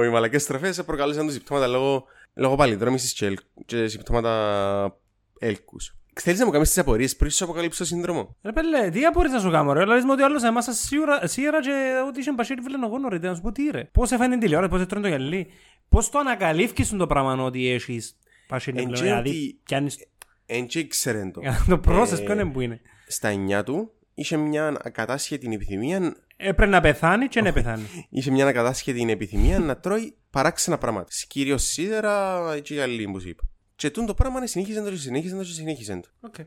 οι 0.04 0.08
μαλακές 0.08 0.46
τροφέ 0.46 0.72
προκαλούσαν 0.82 1.24
τους 1.24 1.34
συμπτώματα 1.34 1.66
λόγω, 1.66 2.04
λόγω 2.34 2.54
παλιδρόμησης 2.56 3.12
και, 3.12 3.26
ελ- 3.26 3.38
και 3.66 3.86
συμπτώματα 3.86 4.98
έλκους. 5.38 5.92
Θέλεις 6.20 6.38
να 6.38 6.44
μου 6.46 6.50
κάνεις 6.52 6.68
τις 6.68 6.78
απορίες 6.78 7.16
πριν 7.16 7.30
σου 7.30 7.44
αποκαλύψω 7.44 7.78
το 7.78 7.84
σύνδρομο; 7.84 8.36
Ρε 8.42 8.52
πέλε, 8.52 8.90
τι 8.90 9.04
απορείς 9.04 9.32
να 9.32 9.38
σου 9.40 9.50
κάνω 9.50 9.72
ρε, 9.72 9.84
λες 9.84 10.04
μου 10.04 10.10
ότι 10.12 10.22
ο 10.22 10.24
άλλος 10.24 10.42
εμάς 10.42 10.68
σίγουρα, 10.70 11.26
σίγουρα 11.26 11.60
και 11.60 12.02
ότι 12.08 12.20
είχε 12.20 12.32
πασίρι 12.32 12.60
φιλενογόνο 12.62 13.08
ρε, 13.08 13.18
να 13.18 13.34
σου 13.34 13.40
πω 13.40 13.52
τι 13.52 13.70
ρε. 13.70 13.84
Πώς 13.92 14.10
έφανε 14.10 14.30
την 14.30 14.40
τηλεόραση, 14.40 14.70
πώς 14.70 14.80
έτρώνε 14.80 15.02
το 15.02 15.16
γυαλί, 15.16 15.46
πώς 15.88 16.10
το 16.10 16.18
ανακαλύφκεις 16.18 16.90
το 16.90 17.06
πράγμα 17.06 17.44
ότι 17.44 17.68
έχεις 17.70 18.16
πασίρι 18.48 18.78
Εν 18.78 18.84
φιλενογόνο, 18.84 19.14
και 19.22 19.22
δηλαδή 19.22 19.38
ότι- 19.46 19.60
πιάνεις 19.64 20.06
Εν 20.46 20.66
και 20.66 20.78
ήξερε 20.78 21.30
το. 21.34 21.40
για 21.40 21.50
να 21.58 21.64
το 21.68 21.78
πρόσες 21.78 22.18
Ε, 22.18 22.22
ποιον 22.22 22.38
είναι 22.38 22.50
που 22.50 22.60
είναι. 22.60 22.80
Στα 23.06 23.32
9 23.60 23.64
του 23.64 23.90
είχε 24.14 24.36
μια 24.36 24.76
ακατάσχετη 24.84 25.52
επιθυμία, 25.54 26.16
Έπρεπε 26.40 26.70
να 26.70 26.80
πεθάνει 26.80 27.28
και 27.28 27.42
να 27.42 27.52
πεθάνει. 27.52 28.06
είχε 28.10 28.30
μια 28.30 28.46
ακατάσχετη 28.46 29.10
επιθυμία 29.10 29.58
να 29.58 29.76
τρώει 29.76 30.16
παράξενα 30.30 30.78
πράγματα. 30.78 31.08
Κυρίως 31.28 31.62
σίδερα 31.62 32.58
και 32.62 32.74
οι 32.74 32.80
άλλοι 32.80 33.08
που 33.12 33.20
σου 33.20 33.28
είπα. 33.28 33.42
Και 33.76 33.90
τούτο 33.90 34.06
το 34.06 34.14
πράγμα 34.14 34.46
συνέχιζε 34.46 34.82
το 34.82 34.90
και 34.90 34.96
συνέχιζε 34.96 35.36
το 35.36 35.42
και 35.42 35.50
συνέχιζε 35.50 36.00
το. 36.02 36.08
Οκ. 36.20 36.38
Ε, 36.38 36.46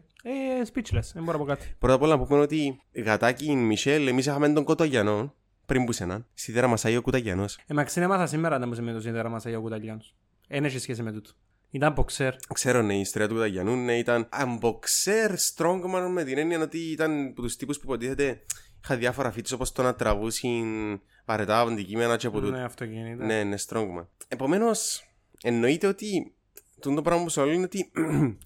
speechless, 0.73 1.11
δεν 1.13 1.23
μπορώ 1.23 1.37
να 1.37 1.43
πω 1.43 1.49
κάτι. 1.49 1.75
Πρώτα 1.79 1.93
απ' 1.93 2.01
όλα 2.01 2.15
να 2.15 2.25
πούμε 2.25 2.39
ότι 2.39 2.81
γατάκι 2.91 3.55
Μισελ, 3.55 4.07
εμείς 4.07 4.25
είχαμε 4.25 4.49
τον 4.49 4.63
Κοτογιανό 4.63 5.33
πριν 5.65 5.85
που 5.85 5.91
σέναν. 5.91 6.27
Σίδερα 6.33 6.67
μασάει 6.67 6.97
ο 6.97 7.01
Κουταγιανός. 7.01 7.59
Ε, 7.67 7.73
μα 7.73 7.83
ξενέμαθα 7.83 8.27
σήμερα 8.27 8.59
να 8.59 8.67
μου 8.67 8.73
σε 8.73 8.81
με 8.81 8.91
το 8.91 9.01
σύνδερα 9.01 9.29
μας 9.29 9.45
Αγίου 9.45 9.61
Κουταλιάνους. 9.61 10.15
Δεν 10.47 10.65
έχει 10.65 10.79
σχέση 10.79 11.03
με 11.03 11.11
τούτο. 11.11 11.31
Ήταν 11.69 11.93
μποξέρ. 11.93 12.33
Ξέρω, 12.53 12.81
ναι, 12.81 12.95
η 12.95 12.99
ιστορία 12.99 13.27
του 13.27 13.33
Κουταγιανού 13.33 13.75
ναι, 13.75 13.97
ήταν 13.97 14.29
unboxer 14.39 15.35
strongman 15.55 16.09
με 16.11 16.23
την 16.23 16.37
έννοια 16.37 16.59
ότι 16.59 16.77
ήταν 16.77 17.27
από 17.31 17.41
τους 17.41 17.55
τύπους 17.55 17.77
που 17.77 17.83
υποτίθεται 17.85 18.41
είχα 18.83 18.95
διάφορα 18.95 19.33
features 19.33 19.53
όπως 19.53 19.71
το 19.71 19.83
να 19.83 19.95
τραβούσουν 19.95 21.01
βαρετά 21.25 21.59
αντικείμενα 21.59 22.17
και 22.17 22.27
από 22.27 22.39
τούτο. 22.39 22.51
Ναι, 22.51 22.63
αυτό 22.63 22.83
γίνεται. 22.83 23.25
Ναι, 23.25 23.43
ναι, 23.43 23.55
strongman. 23.67 24.07
Επομένως, 24.27 25.07
εννοείται 25.43 25.87
ότι 25.87 26.33
το 26.79 26.93
το 26.93 27.01
πράγμα 27.01 27.23
που 27.23 27.29
σου 27.29 27.41
λέω 27.41 27.53
είναι 27.53 27.63
ότι 27.63 27.91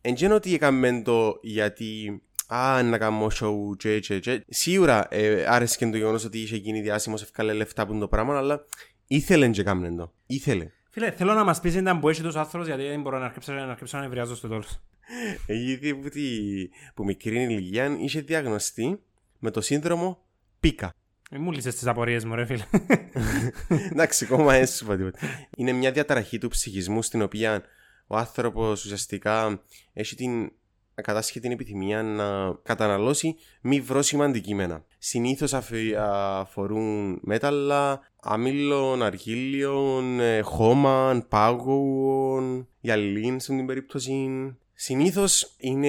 εν 0.00 0.14
γένω 0.14 0.34
ότι 0.34 0.54
έκαμε 0.54 1.02
το 1.02 1.38
γιατί 1.42 2.22
Α, 2.54 2.82
να 2.82 2.98
κάνω 2.98 3.26
show 3.40 3.76
και 3.76 4.00
και 4.00 4.18
και. 4.18 4.44
Σίγουρα 4.48 5.06
ε, 5.10 5.44
άρεσε 5.46 5.76
και 5.78 5.90
το 5.90 5.96
γεγονός 5.96 6.24
ότι 6.24 6.38
είχε 6.38 6.56
γίνει 6.56 6.80
διάσημος, 6.80 7.22
ευκάλε 7.22 7.52
λεφτά 7.52 7.86
που 7.86 7.92
είναι 7.92 8.00
το 8.00 8.08
πράγμα, 8.08 8.36
αλλά 8.36 8.64
ήθελε 9.06 9.48
και 9.48 9.62
κάμνε 9.62 9.94
το. 9.94 10.12
Ήθελε. 10.26 10.70
Φίλε, 10.90 11.10
θέλω 11.10 11.32
να 11.32 11.44
μας 11.44 11.60
πεις 11.60 11.74
ήταν 11.74 12.00
που 12.00 12.08
έχει 12.08 12.22
τους 12.22 12.36
άνθρωπος 12.36 12.66
γιατί 12.66 12.82
δεν 12.82 13.00
μπορώ 13.00 13.18
να 13.18 13.24
αρκέψω 13.24 13.52
να 13.52 13.62
αρκέψω 13.62 13.96
να 13.96 14.02
νευριάζω 14.02 14.36
στο 14.36 14.48
τέλος. 14.48 14.80
Ε, 15.46 15.54
Γιατί 15.54 15.94
που, 15.94 16.08
τη, 16.08 16.20
που 16.94 17.04
μικρή 17.04 17.42
ηλικία 17.42 17.96
είχε 18.00 18.20
διαγνωστεί 18.20 19.02
με 19.42 19.50
το 19.50 19.60
σύνδρομο 19.60 20.24
πίκα. 20.60 20.92
Ε, 21.30 21.38
Μου 21.38 21.52
λύσες 21.52 21.74
τις 21.74 21.86
απορίες 21.86 22.24
μου 22.24 22.34
ρε 22.34 22.44
φίλε. 22.44 22.64
Εντάξει, 23.92 24.24
ακόμα 24.24 24.54
έτσι 24.54 24.76
σου 24.76 24.84
είπα 24.84 24.96
τίποτα. 24.96 25.18
Είναι 25.56 25.72
μια 25.72 25.92
διαταραχή 25.92 26.38
του 26.38 26.48
ψυχισμού 26.48 27.02
στην 27.02 27.22
οποία 27.22 27.62
ο 28.06 28.16
άνθρωπος 28.16 28.84
ουσιαστικά 28.84 29.62
έχει 29.92 30.14
την 30.14 30.52
κατάσχει 30.94 31.40
την 31.40 31.50
επιθυμία 31.50 32.02
να 32.02 32.52
καταναλώσει 32.62 33.36
μη 33.60 33.80
βρώσιμα 33.80 34.24
αντικείμενα. 34.24 34.84
Συνήθως 34.98 35.54
αφορούν 35.96 37.18
μέταλλα, 37.22 38.00
αμύλων, 38.20 39.02
αργύλιων, 39.02 40.20
ε, 40.20 40.40
χώμα, 40.40 41.26
πάγων, 41.28 42.68
γυαλίν 42.80 43.40
στην 43.40 43.66
περίπτωση. 43.66 44.28
Συνήθως 44.84 45.54
είναι 45.58 45.88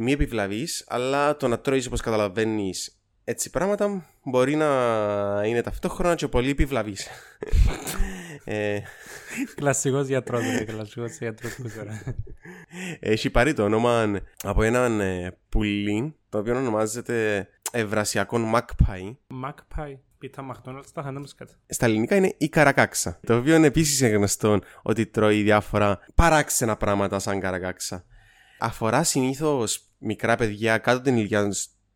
μη 0.00 0.12
επιβλαβή, 0.12 0.66
αλλά 0.86 1.36
το 1.36 1.48
να 1.48 1.58
τρώεις 1.58 1.86
όπως 1.86 2.00
καταλαβαίνεις 2.00 3.00
έτσι 3.24 3.50
πράγματα 3.50 4.06
μπορεί 4.22 4.56
να 4.56 4.66
είναι 5.44 5.60
ταυτόχρονα 5.60 6.14
και 6.14 6.28
πολύ 6.28 6.50
επιβλαβή. 6.50 6.96
ε, 8.44 8.80
Κλασικός 9.54 10.06
γιατρός 10.06 10.42
ρε, 10.42 10.64
κλασικός 10.64 11.18
γιατρός 11.18 11.54
που 11.54 11.62
ξέρω. 11.62 11.90
έχει 13.00 13.30
πάρει 13.30 13.52
το 13.52 13.64
όνομα 13.64 14.20
από 14.42 14.62
έναν 14.62 15.00
ε, 15.00 15.36
πουλί 15.48 16.16
το 16.28 16.38
οποίο 16.38 16.56
ονομάζεται 16.56 17.48
Ευρασιακό 17.72 18.52
Magpie. 18.54 19.16
Magpie, 19.44 19.96
πίτα 20.18 20.46
McDonald's, 20.52 20.86
τα 20.94 21.02
χάντα 21.02 21.20
μου 21.20 21.26
σκάτα. 21.26 21.52
Στα 21.68 21.86
ελληνικά 21.86 22.16
είναι 22.16 22.34
η 22.38 22.48
καρακάξα. 22.48 23.20
Το 23.26 23.36
οποίο 23.36 23.64
επίσης 23.64 24.00
είναι 24.00 24.08
γνωστό 24.08 24.58
ότι 24.82 25.06
τρώει 25.06 25.42
διάφορα 25.42 25.98
παράξενα 26.14 26.76
πράγματα 26.76 27.18
σαν 27.18 27.40
καρακάξα. 27.40 28.04
Αφορά 28.58 29.02
συνήθως 29.02 29.80
μικρά 29.98 30.36
παιδιά 30.36 30.78
κάτω 30.78 31.00
την 31.00 31.16
ηλικία 31.16 31.52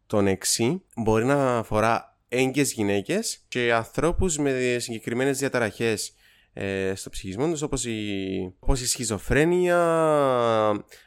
των 0.06 0.26
6. 0.56 0.80
Μπορεί 0.96 1.24
να 1.24 1.58
αφορά 1.58 2.18
έγκυες 2.28 2.72
γυναίκες 2.72 3.44
και 3.48 3.72
ανθρώπους 3.72 4.38
με 4.38 4.76
συγκεκριμένες 4.78 5.38
διαταραχές 5.38 6.14
ε, 6.52 6.92
στο 6.94 7.10
ψυχισμό 7.10 7.50
τους 7.50 7.62
όπως 7.62 7.84
η, 7.84 8.54
όπως 8.58 8.80
η 8.80 8.86
σχιζοφρένεια, 8.86 9.78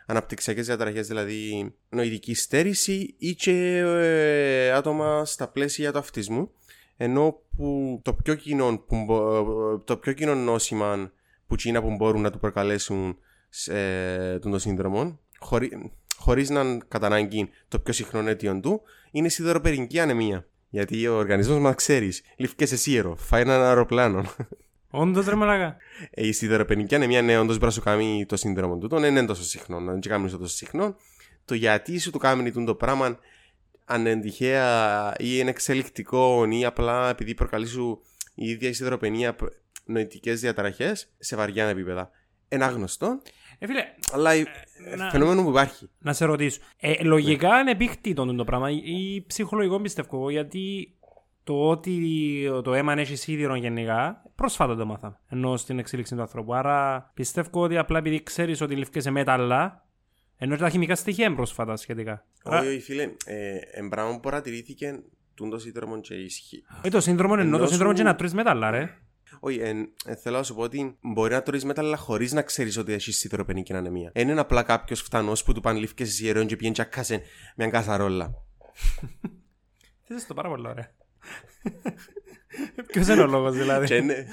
αναπτυξιακές 0.06 0.66
διαταραχές 0.66 1.08
δηλαδή 1.08 1.74
νοητική 1.90 2.34
στέρηση 2.34 3.16
ή 3.18 3.36
και 3.36 3.78
ε, 3.78 4.72
άτομα 4.72 5.26
στα 5.26 5.48
πλαίσια 5.48 5.92
του 5.92 5.98
αυτισμού 5.98 6.52
ενώ 6.98 7.42
που 7.56 8.00
το 8.04 8.14
πιο 8.14 8.36
κοινό, 8.36 8.78
που, 8.88 9.04
μπο- 9.06 9.80
το 9.80 9.98
πιο 9.98 10.14
κοινό 10.14 10.36
νόσημα 10.36 11.12
που 11.48 11.56
τσίνα 11.56 11.82
που 11.82 11.96
μπορούν 11.96 12.22
να 12.22 12.30
του 12.30 12.40
προκαλέσουν 12.40 13.18
ε, 13.68 14.40
τον 14.40 14.52
το 14.52 14.60
σύνδρομο 14.60 15.20
χωρί, 15.40 15.92
χωρίς 16.18 16.50
να 16.50 16.62
είναι 16.62 16.78
κατά 16.88 17.06
ανάγκη 17.06 17.50
το 17.68 17.80
πιο 17.80 17.94
συχνό 17.94 18.30
αίτιο 18.30 18.60
του 18.60 18.82
είναι 19.12 19.28
η 19.28 19.30
σιδεροπερική 19.30 20.00
ανεμία 20.00 20.48
γιατί 20.70 21.08
ο 21.08 21.16
οργανισμός 21.16 21.60
μας 21.60 21.76
ξέρεις 21.76 22.22
λήφκες 22.36 22.70
σε 22.70 22.78
σύρο, 22.78 23.16
φάει 23.16 23.42
έναν 23.42 23.62
αεροπλάνο 23.62 24.26
Όντως 24.96 25.26
ρε 25.26 25.36
μαλάκα. 25.36 25.78
Ε, 26.12 26.28
η 26.28 26.32
σιδεροπενική 26.32 26.96
ανεμία 26.96 27.22
ναι, 27.22 27.38
όντως 27.38 27.56
μπορεί 27.56 27.66
να 27.66 27.72
σου 27.72 27.82
κάνει 27.82 28.26
το 28.28 28.36
σύνδρομο 28.36 28.78
του, 28.78 28.88
δεν 28.88 29.16
είναι 29.16 29.26
τόσο 29.26 29.44
συχνό, 29.44 29.80
να 29.80 29.92
δεν 29.92 30.02
κάνεις 30.02 30.32
το 30.32 30.38
τόσο 30.38 30.56
συχνό. 30.56 30.96
Το 31.46 31.56
γιατί 31.56 32.00
σου 32.00 32.12
το 32.12 32.18
κάνει 32.18 32.52
το 32.52 32.76
πράγμα, 32.76 33.20
αν 33.86 34.06
είναι 34.06 34.20
τυχαία 34.22 35.14
ή 35.18 35.26
είναι 35.40 35.50
εξελικτικό 35.50 36.48
ή 36.50 36.66
απλά 36.66 37.10
επειδή 37.10 37.34
προκαλεί 37.34 37.68
σου 37.68 38.02
η 38.36 38.50
ίδια 38.50 38.70
η 38.70 38.74
σιδεροπενία 38.74 39.36
νοητικές 39.86 40.40
διαταραχές 40.40 41.14
σε 41.18 41.36
βαριά 41.36 41.68
επίπεδα. 41.68 42.10
Ένα 42.48 42.68
γνωστό, 42.68 43.22
Ε, 43.60 43.68
φίλε, 43.68 43.84
αλλά 44.12 44.32
ε, 44.34 44.46
να- 44.98 45.10
φαινόμενο 45.10 45.44
που 45.44 45.50
υπάρχει. 45.50 45.90
να 46.00 46.14
σε 46.14 46.26
ρωτήσω. 46.26 46.62
Ε, 46.78 47.04
λογικά 47.04 47.60
είναι 47.60 47.72
επίκτητο 47.72 48.36
το 48.36 48.44
πράγμα 48.44 48.70
ή 48.72 49.24
ψυχολογικό 49.28 49.82
πιστεύω 49.82 50.18
εγώ, 50.18 50.30
γιατί 50.30 50.94
το 51.44 51.70
ότι 51.70 52.02
το 52.64 52.74
αίμα 52.74 52.94
έχει 52.94 53.16
σίδηρο 53.16 53.56
γενικά, 53.56 54.24
πρόσφατα 54.36 54.76
το 54.76 54.86
μάθαμε. 54.86 55.20
Ενώ 55.30 55.58
στην 55.58 55.80
εξέλιξη 55.80 56.16
του 56.16 56.22
ανθρώπου. 56.22 56.54
Άρα 56.54 57.12
πιστεύω 57.14 57.62
ότι 57.62 57.78
απλά 57.78 57.98
επειδή 57.98 58.24
ξέρεις 58.24 58.62
ότι 58.62 58.76
ληφκέσαι 58.76 59.12
μέταλλα, 59.12 59.86
ενώ 60.44 60.56
και 60.56 60.62
τα 60.62 60.70
χημικά 60.70 60.96
στοιχεία 60.96 61.26
είναι 61.26 61.36
πρόσφατα 61.36 61.76
σχετικά. 61.76 62.26
Άρα, 62.44 62.60
Όχι, 62.60 62.68
όχι, 62.68 62.80
φίλε, 62.80 63.04
ε, 63.26 63.58
εμπράγμα 63.72 64.12
που 64.14 64.20
παρατηρήθηκε 64.20 65.00
τούτο 65.34 65.58
σύνδρομο 65.60 66.00
και 66.00 66.14
ισχύει. 66.16 66.64
όχι 66.80 66.90
το 66.90 67.02
σύνδρομο 67.02 67.36
εννοώ, 67.38 67.52
το 67.52 67.58
Ενώ 67.58 67.68
σύνδρομο 67.68 67.92
σου- 67.92 67.98
και 67.98 68.04
να 68.10 68.16
τρεις 68.16 68.34
μέταλλα 68.34 68.70
ρε. 68.72 68.98
Όχι, 69.40 69.58
εν, 69.60 69.90
ε, 70.06 70.16
θέλω 70.16 70.38
να 70.38 70.44
σου 70.44 70.56
πω 70.56 70.62
ότι 70.62 70.98
μπορεί 71.02 71.34
να 71.34 71.42
τρώει 71.42 71.62
μέταλλα 71.64 71.98
χωρίς 71.98 72.32
να 72.34 72.42
ξέρεις 72.42 72.78
ότι 72.78 72.94
έχεις 72.94 73.18
σιδεροπενική 73.18 73.74
ανεμία. 73.74 74.12
Δεν 74.14 74.30
είναι 74.30 74.40
απλά 74.40 74.64
κάποιος 74.64 75.02
φτανός 75.02 75.44
που 75.44 75.54
του 75.54 75.62
πάνε 75.62 75.80
λήφκε 75.80 76.06
σε 76.06 76.26
ιερόν 76.26 76.48
και 76.48 76.56
πιέν 76.56 76.74
τσακάσε 76.74 77.22
μια 77.56 77.70
καθαρόλα. 77.70 78.34
Θες 80.08 80.26
το 80.28 80.34
πάρα 80.34 80.50
πολύ 80.50 80.68
ωραία. 80.68 80.92
Ποιος 82.92 83.08
είναι 83.08 83.22
ο 83.22 83.28
λόγος 83.28 83.56
δηλαδή; 83.56 83.86
και 83.86 83.96
είναι. 83.96 84.28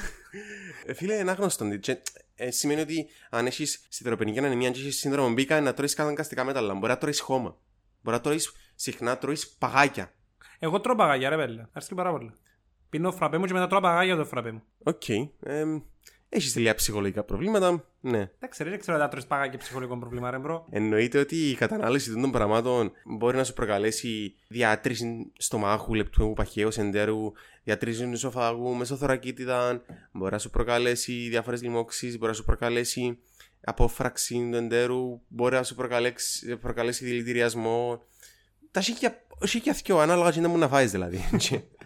Ε, 0.87 0.95
φίλε, 0.95 1.15
είναι 1.15 1.31
άγνωστο. 1.31 1.65
Και, 2.41 2.47
ε, 2.47 2.51
σημαίνει 2.51 2.81
ότι 2.81 3.09
αν 3.31 3.47
έχεις 3.47 3.87
σιδεροπενική 3.89 4.39
ανεμία 4.39 4.71
και 4.71 4.81
έχεις 4.81 4.99
σύνδρομο 4.99 5.33
μπήκα 5.33 5.61
να 5.61 5.75
τρώεις 5.75 5.95
καταναγκαστικά 5.95 6.45
μέταλλα. 6.45 6.75
Μπορεί 6.75 6.93
να 6.93 6.99
τρώεις 6.99 7.21
χώμα. 7.21 7.57
Μπορεί 8.03 8.17
να 8.17 8.23
τρώεις 8.23 8.53
συχνά 8.75 9.19
τρώεις 9.19 9.49
παγάκια. 9.49 10.15
Εγώ 10.59 10.81
τρώω 10.81 10.97
παγάκια 10.97 11.29
ρε 11.29 11.37
φίλε. 11.37 11.67
Αρέσκει 11.73 11.95
πάρα 11.95 12.11
πολύ. 12.11 12.33
Πίνω 12.91 13.13
φραπέ 13.13 13.39
μου 13.39 13.45
και 13.45 13.53
μετά 13.53 13.67
τρώω 13.67 13.81
παγάκια 13.81 14.17
το 14.17 14.25
φραπέ 14.25 14.53
μου. 14.53 14.63
Οκ. 14.83 15.09
Ε, 15.09 15.65
έχεις 16.31 16.53
τελεία 16.53 16.75
ψυχολογικά 16.75 17.23
προβλήματα. 17.23 17.85
Ναι. 18.01 18.31
Εντάξει 18.39 18.63
ρε, 18.63 18.71
δεν 18.71 18.79
ξέρω 18.79 19.03
αν 19.03 19.11
τρώεις 19.11 19.27
παγάκια 19.27 19.59
ψυχολογικό 19.59 19.99
πρόβλημα 19.99 20.31
ρε 20.31 20.39
bro. 20.39 20.67
Εννοείται 20.71 21.19
ότι 21.19 21.37
η 21.37 21.55
κατανάλωση 21.55 22.13
των 22.13 22.31
πραγμάτων 22.31 22.93
μπορεί 23.05 23.37
να 23.37 23.45
σου 23.45 23.53
προκαλέσει 23.53 24.35
διάτρηση 24.49 25.33
στομάχου, 25.39 25.95
λεπτού 25.95 26.33
παχέος 26.33 26.69
εντέρου, 26.77 27.33
διατρήσεις 27.65 28.07
οισοφάγου, 28.07 28.75
μεσοθωρακίτιδα, 28.75 29.83
μπορεί 30.13 30.33
να 30.33 30.39
σου 30.39 30.51
προκαλέσει 30.51 31.13
διάφορες 31.13 31.63
λοιμώξεις, 31.63 32.19
μπορεί 32.19 32.31
να 32.31 32.37
σου 32.37 32.45
προκαλέσει 32.45 33.19
απόφραξη 33.65 34.49
του 34.51 34.57
εντέρου, 34.57 35.21
μπορεί 35.29 35.55
να 35.55 35.63
σου 35.63 35.75
προκαλέσει, 35.75 36.57
προκαλέσει 36.57 37.05
δηλητηριασμό. 37.05 38.03
Τα 38.71 38.81
σήκια, 38.81 39.23
σήκια 39.43 39.75
θκιο, 39.75 39.99
ανάλογα 39.99 40.31
τι 40.31 40.41
να 40.41 40.49
μου 40.49 40.59
να 40.59 40.69
φάεις 40.69 40.91
δηλαδή. 40.91 41.21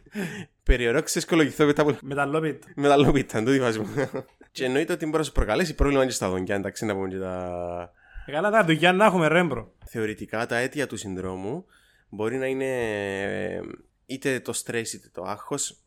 Περιορόξεις 0.63 1.23
σκολογηθώ 1.23 1.67
μετά 1.67 1.83
από 1.83 1.97
Μεταλλόπιτ. 2.03 2.63
μεταλλόπιτα, 2.75 3.43
το 3.43 3.51
φάση 3.53 3.79
μου. 3.79 3.89
Και 4.53 4.65
εννοείται 4.65 4.93
ότι 4.93 5.05
μπορεί 5.05 5.19
να 5.19 5.23
σου 5.25 5.33
προκαλέσει 5.33 5.75
πρόβλημα 5.75 6.05
και 6.07 6.13
στα 6.13 6.29
δόντια, 6.29 6.55
εντάξει 6.55 6.85
να 6.85 6.95
πούμε 6.95 7.09
και 7.09 7.19
τα 7.19 7.93
Ε, 8.27 8.33
Καλά 8.33 8.51
τα 8.51 8.65
δουλειά 8.65 8.93
να 8.93 9.05
έχουμε 9.05 9.29
ρε 9.29 9.43
μπρο. 9.43 9.73
θεωρητικά 9.87 10.47
τα 10.47 10.57
αίτια 10.57 10.87
του 10.87 10.97
συνδρόμου 10.97 11.67
μπορεί 12.09 12.37
να 12.37 12.47
είναι 12.47 12.65
ε, 13.55 13.61
είτε 14.07 14.41
το 14.41 14.53
στρες 14.53 14.93
είτε 14.93 15.09
το 15.13 15.23
άγχος 15.23 15.81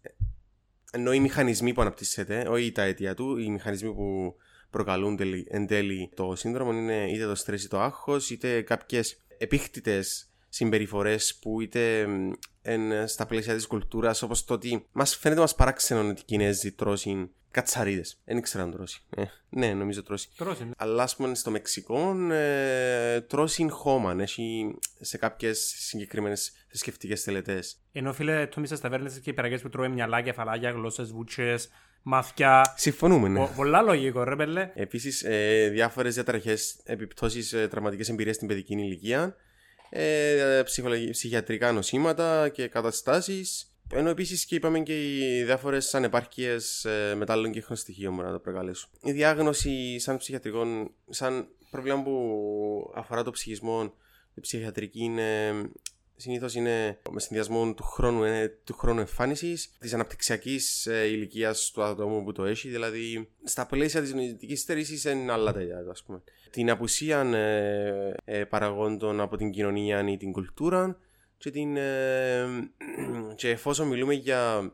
ενώ 0.91 1.13
οι 1.13 1.19
μηχανισμοί 1.19 1.73
που 1.73 1.81
αναπτύσσεται, 1.81 2.47
όχι 2.49 2.71
τα 2.71 2.81
αίτια 2.81 3.13
του, 3.13 3.37
οι 3.37 3.49
μηχανισμοί 3.49 3.93
που 3.93 4.35
προκαλούν 4.69 5.15
τελει- 5.17 5.47
εν 5.49 5.67
τέλει 5.67 6.11
το 6.15 6.33
σύνδρομο 6.35 6.71
είναι 6.71 7.05
είτε 7.11 7.25
το 7.25 7.35
στρες 7.35 7.63
είτε 7.63 7.75
το 7.75 7.81
άγχος 7.83 8.29
είτε 8.29 8.61
κάποιες 8.61 9.21
επίκτητες 9.37 10.29
συμπεριφορές 10.49 11.35
που 11.41 11.61
είτε 11.61 12.07
μ, 12.07 12.31
εν, 12.67 13.07
στα 13.07 13.25
πλαίσια 13.25 13.53
της 13.53 13.67
κουλτούρας 13.67 14.21
όπως 14.21 14.45
το 14.45 14.53
ότι 14.53 14.85
μας 14.91 15.15
φαίνεται 15.15 15.41
μας 15.41 15.55
παράξενο 15.55 16.09
ότι 16.09 16.21
οι 16.21 16.23
Κινέζοι 16.25 16.71
τρώσουν 16.71 17.29
κατσαρίδες. 17.51 18.19
Δεν 18.25 18.37
ήξερα 18.37 18.63
αν 18.63 18.71
τρώσει. 18.71 19.01
Ε, 19.15 19.23
ναι, 19.49 19.73
νομίζω 19.73 20.03
τρώσει. 20.03 20.27
Τρώσει. 20.37 20.63
ναι. 20.63 20.69
Αλλά 20.77 21.03
ας 21.03 21.15
πούμε 21.15 21.35
στο 21.35 21.51
Μεξικό 21.51 22.15
ε, 22.31 23.21
τρώσει 23.21 23.69
χώμα. 23.69 24.15
Έχει 24.19 24.75
σε 24.99 25.17
κάποιες 25.17 25.73
συγκεκριμένες 25.77 26.51
θρησκευτικές 26.67 27.23
τελετές. 27.23 27.77
Ενώ 27.91 28.13
φίλε, 28.13 28.47
το 28.47 28.59
μισές 28.59 28.79
ταβέρνες 28.79 29.19
και 29.19 29.29
οι 29.29 29.33
πυραγές 29.33 29.61
που 29.61 29.69
τρώμε 29.69 29.89
μυαλά, 29.89 30.21
κεφαλάκια, 30.21 30.71
γλώσσες, 30.71 31.11
βούτσες, 31.11 31.69
μαθιά. 32.01 32.73
Συμφωνούμε, 32.77 33.27
ναι. 33.27 33.39
Πο- 33.39 33.51
Πολλά 33.55 33.81
λογικό 33.81 34.23
ρε 34.23 34.35
πέλε. 34.35 34.71
Επίσης, 34.75 35.23
ε, 35.23 35.69
διάφορες 35.71 36.13
διαταραχές, 36.13 36.79
επιπτώσεις, 36.83 37.53
ε, 37.53 37.67
τραυματικές 37.67 38.09
εμπειρίες 38.09 38.35
στην 38.35 38.47
παιδική 38.47 38.73
ηλικία, 38.73 39.35
ε, 39.89 40.61
ψυχολογι- 40.65 41.11
ψυχιατρικά 41.11 41.71
νοσήματα 41.71 42.49
και 42.49 42.67
καταστάσεις. 42.67 43.71
Ενώ 43.93 44.09
επίσης 44.09 44.45
και 44.45 44.55
είπαμε 44.55 44.79
και 44.79 45.17
οι 45.17 45.43
διάφορες 45.43 45.95
ανεπάρκειες 45.95 46.85
ε, 46.85 47.15
μετάλλων 47.15 47.51
και 47.51 47.63
στοιχείων 47.71 48.13
μπορεί 48.13 48.27
να 48.27 48.33
το 48.33 48.39
προκαλέσουν. 48.39 48.89
Η 49.03 49.11
διάγνωση 49.11 49.99
σαν 49.99 50.17
ψυχιατρικών, 50.17 50.91
σαν 51.09 51.47
πρόβλημα 51.71 52.03
που 52.03 52.91
αφορά 52.95 53.23
το 53.23 53.31
ψυχισμό, 53.31 53.93
η 54.33 54.39
ψυχιατρική 54.41 55.03
είναι 55.03 55.51
συνήθως 56.17 56.55
είναι 56.55 56.99
με 57.11 57.19
συνδυασμό 57.19 57.73
του 57.73 57.83
χρόνου, 57.83 58.23
ε, 58.23 58.47
του 58.63 58.73
χρόνου 58.73 58.99
εμφάνισης, 58.99 59.71
της 59.79 59.93
αναπτυξιακής 59.93 60.85
ε, 60.85 61.05
ηλικίας 61.05 61.71
του 61.71 61.83
ατόμου 61.83 62.23
που 62.23 62.31
το 62.31 62.43
έχει, 62.43 62.69
δηλαδή 62.69 63.29
στα 63.43 63.65
πλαίσια 63.65 64.01
της 64.01 64.13
νοητικής 64.13 64.61
στέρηση 64.61 65.11
είναι 65.11 65.31
άλλα 65.31 65.53
τέτοια, 65.53 65.85
ας 65.91 66.03
πούμε. 66.03 66.21
Την 66.49 66.69
απουσία 66.69 67.19
ε, 67.19 68.15
ε, 68.25 68.43
παραγόντων 68.43 69.21
από 69.21 69.37
την 69.37 69.51
κοινωνία 69.51 70.09
ή 70.09 70.17
την 70.17 70.31
κουλτούρα 70.31 70.97
και, 71.37 71.51
την, 71.51 71.77
ε, 71.77 72.45
και 73.35 73.49
εφόσον 73.49 73.87
μιλούμε 73.87 74.13
για 74.13 74.73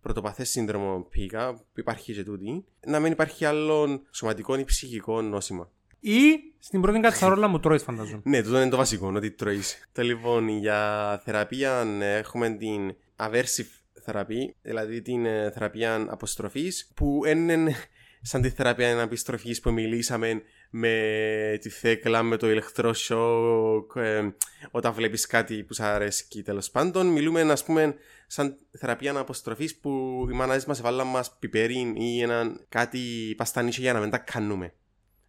πρωτοπαθές 0.00 0.50
σύνδρομο 0.50 1.06
πίκα, 1.10 1.54
που 1.54 1.80
υπάρχει 1.80 2.12
και 2.12 2.22
τούτη, 2.22 2.64
να 2.86 3.00
μην 3.00 3.12
υπάρχει 3.12 3.44
άλλον 3.44 4.06
σωματικό 4.10 4.58
ή 4.58 4.64
ψυχικό 4.64 5.22
νόσημα. 5.22 5.70
Ή 6.00 6.38
στην 6.58 6.80
πρώτη 6.80 7.00
κατσαρόλα 7.00 7.48
μου 7.48 7.60
τρώεις, 7.60 7.82
φανταζόμαι. 7.82 8.22
Ναι, 8.24 8.42
τούτο 8.42 8.60
είναι 8.60 8.70
το 8.70 8.76
βασικό, 8.76 9.12
ότι 9.14 9.30
τρώεις. 9.30 9.88
Το 9.92 10.02
λοιπόν, 10.02 10.48
για 10.48 11.20
θεραπεία 11.24 11.86
ε, 12.00 12.16
έχουμε 12.16 12.50
την 12.50 12.96
aversive 13.16 13.78
θεραπεία, 14.04 14.54
δηλαδή 14.62 15.02
την 15.02 15.26
ε, 15.26 15.50
θεραπεία 15.50 16.06
αποστροφής, 16.08 16.90
που 16.94 17.22
είναι 17.26 17.74
σαν 18.22 18.42
τη 18.42 18.50
θεραπεία 18.50 19.00
επιστροφής 19.00 19.60
που 19.60 19.72
μιλήσαμε 19.72 20.42
με 20.70 21.58
τη 21.60 21.68
θέκλα, 21.68 22.22
με 22.22 22.36
το 22.36 22.50
ηλεκτροσόκ, 22.50 23.92
ε, 23.94 24.34
όταν 24.70 24.92
βλέπεις 24.92 25.26
κάτι 25.26 25.62
που 25.62 25.74
σου 25.74 25.84
αρέσει 25.84 26.42
τέλος 26.42 26.70
πάντων. 26.70 27.06
Μιλούμε, 27.06 27.40
ας 27.40 27.64
πούμε, 27.64 27.94
σαν 28.26 28.58
θεραπεία 28.78 29.18
αποστροφής 29.18 29.76
που 29.76 29.90
οι 30.30 30.34
μανάδες 30.34 30.64
μας 30.64 30.78
έβαλαν 30.78 31.06
μας 31.06 31.36
πιπέρι 31.38 31.92
ή 31.96 32.20
έναν 32.22 32.64
κάτι 32.68 33.34
παστανίσιο 33.36 33.82
για 33.82 33.92
να 33.92 34.00
μην 34.00 34.10
τα 34.10 34.18
κάνουμε. 34.18 34.72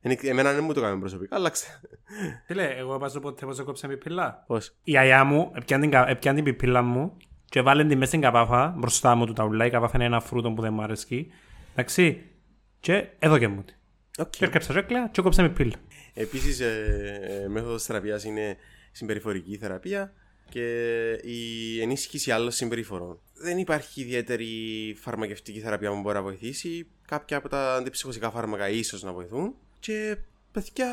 Είναι- 0.01 0.17
Εμένα 0.23 0.53
δεν 0.53 0.63
μου 0.63 0.73
το 0.73 0.81
κάνουμε 0.81 0.99
προσωπικά, 0.99 1.35
αλλά 1.35 1.49
ξέρω. 1.49 1.79
Τι 2.47 2.53
λέει, 2.53 2.67
εγώ 2.77 2.93
έπαζα 2.93 3.19
ποτέ 3.19 3.45
πως 3.45 3.59
έκοψα 3.59 3.88
πιπίλα. 3.88 4.43
Πώς; 4.47 4.75
Η 4.83 4.97
αγιά 4.97 5.23
μου 5.23 5.51
έπιανε 5.55 5.81
την, 5.83 5.91
κα- 5.91 6.09
έπιανε 6.09 6.41
την 6.41 6.45
πιπίλα 6.53 6.81
μου 6.81 7.17
και 7.45 7.62
βάλε 7.62 7.85
την 7.85 7.97
μέσα 7.97 8.05
στην 8.09 8.21
καπάφα 8.21 8.75
μπροστά 8.77 9.15
μου 9.15 9.25
του 9.25 9.33
τα 9.33 9.43
ουλά. 9.43 9.65
Η 9.65 9.69
καπάφα 9.69 9.91
είναι 9.95 10.05
ένα 10.05 10.19
φρούτο 10.19 10.51
που 10.51 10.62
δεν 10.62 10.73
μου 10.73 10.81
αρέσει. 10.81 11.31
Εντάξει. 11.71 12.23
Και 12.79 13.07
εδώ 13.19 13.38
και 13.38 13.47
μου. 13.47 13.63
τη. 13.63 13.73
Οκ. 14.17 14.29
Και 14.29 14.45
έρκαψα 14.45 14.73
ρέκλα 14.73 15.07
και 15.12 15.19
έκοψα 15.19 15.43
πιπίλα. 15.43 15.75
Επίσης, 16.13 16.59
ε, 16.59 17.41
ε, 17.43 17.47
μέθοδος 17.47 17.83
θεραπείας 17.83 18.23
είναι 18.23 18.57
συμπεριφορική 18.91 19.57
θεραπεία 19.57 20.13
και 20.49 20.63
η 21.23 21.81
ενίσχυση 21.81 22.31
άλλων 22.31 22.51
συμπεριφορών. 22.51 23.19
Δεν 23.33 23.57
υπάρχει 23.57 24.01
ιδιαίτερη 24.01 24.47
φαρμακευτική 24.99 25.59
θεραπεία 25.59 25.89
που 25.91 26.01
μπορεί 26.01 26.15
να 26.15 26.21
βοηθήσει. 26.21 26.88
Κάποια 27.07 27.38
από 27.38 27.49
τα 27.49 27.73
αντιψυχωσικά 27.75 28.29
φάρμακα 28.31 28.69
ίσως 28.69 29.03
να 29.03 29.12
βοηθούν. 29.13 29.53
Και 29.79 30.17
παιδιά, 30.51 30.87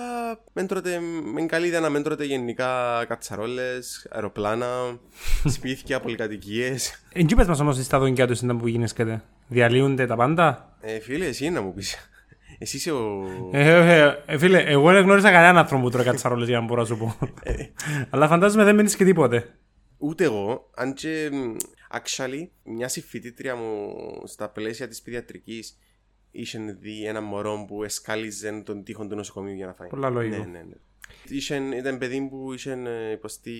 μεν 0.52 0.66
τρώτε, 0.66 1.00
μεν 1.32 1.46
καλή 1.46 1.66
ιδέα 1.66 1.80
να 1.80 1.88
μην 1.88 2.02
τρώτε 2.02 2.24
γενικά 2.24 3.04
κατσαρόλες, 3.08 4.06
αεροπλάνα, 4.10 4.98
σπίτια, 5.54 6.00
πολυκατοικίες. 6.00 7.02
Εν 7.12 7.26
πες 7.36 7.46
μας 7.46 7.60
όμως 7.60 7.84
στα 7.84 7.98
δονκιά 7.98 8.26
τους 8.26 8.40
ήταν 8.40 8.58
που 8.58 8.68
γίνεσκεται. 8.68 9.22
Διαλύονται 9.48 10.06
τα 10.06 10.16
πάντα; 10.16 10.76
Ε, 10.80 11.00
φίλε, 11.00 11.26
εσύ 11.26 11.50
να 11.50 11.62
μου 11.62 11.74
πεις. 11.74 12.10
Εσύ 12.58 12.76
είσαι 12.76 12.92
ο... 12.92 13.24
Ε, 13.52 14.00
ε, 14.00 14.22
ε, 14.26 14.38
φίλε, 14.38 14.58
εγώ 14.58 14.92
δεν 14.92 15.02
γνώρισα 15.02 15.30
κανέναν 15.30 15.56
άνθρωπο 15.56 15.82
που 15.82 15.90
τρώει 15.90 16.04
κατσαρόλες 16.04 16.48
για 16.48 16.58
να 16.58 16.64
μπορώ 16.64 16.80
να 16.80 16.86
σου 16.86 16.96
πω. 16.96 17.18
Αλλά 18.10 18.28
φαντάζομαι 18.28 18.64
δεν 18.64 18.74
μείνεις 18.74 18.96
και 18.96 19.04
τίποτε. 19.04 19.54
Ούτε 19.98 20.24
εγώ, 20.24 20.70
αν 20.74 20.94
και 20.94 21.30
μ, 21.32 21.56
actually 21.92 22.48
μια 22.62 22.88
συμφιτήτρια 22.88 23.56
μου 23.56 23.94
στα 24.24 24.48
πλαίσια 24.48 24.88
της 24.88 25.02
παιδιατρικής 25.02 25.78
είχε 26.36 26.76
δει 26.80 27.04
ένα 27.04 27.20
μωρό 27.20 27.64
που 27.68 27.84
εσκάλιζε 27.84 28.62
τον 28.64 28.82
τοίχο 28.82 29.06
του 29.06 29.14
νοσοκομείου 29.14 29.54
για 29.54 29.66
να 29.66 29.72
φάει. 29.72 29.88
Πολλά 29.88 30.10
λογικό. 30.10 30.36
Ναι, 30.36 30.44
ναι, 30.44 30.58
ναι. 30.58 30.74
Είχε, 31.28 31.62
ήταν 31.76 31.98
παιδί 31.98 32.28
που 32.30 32.52
είχε 32.52 32.72
ε, 32.72 33.12
υποστεί 33.12 33.52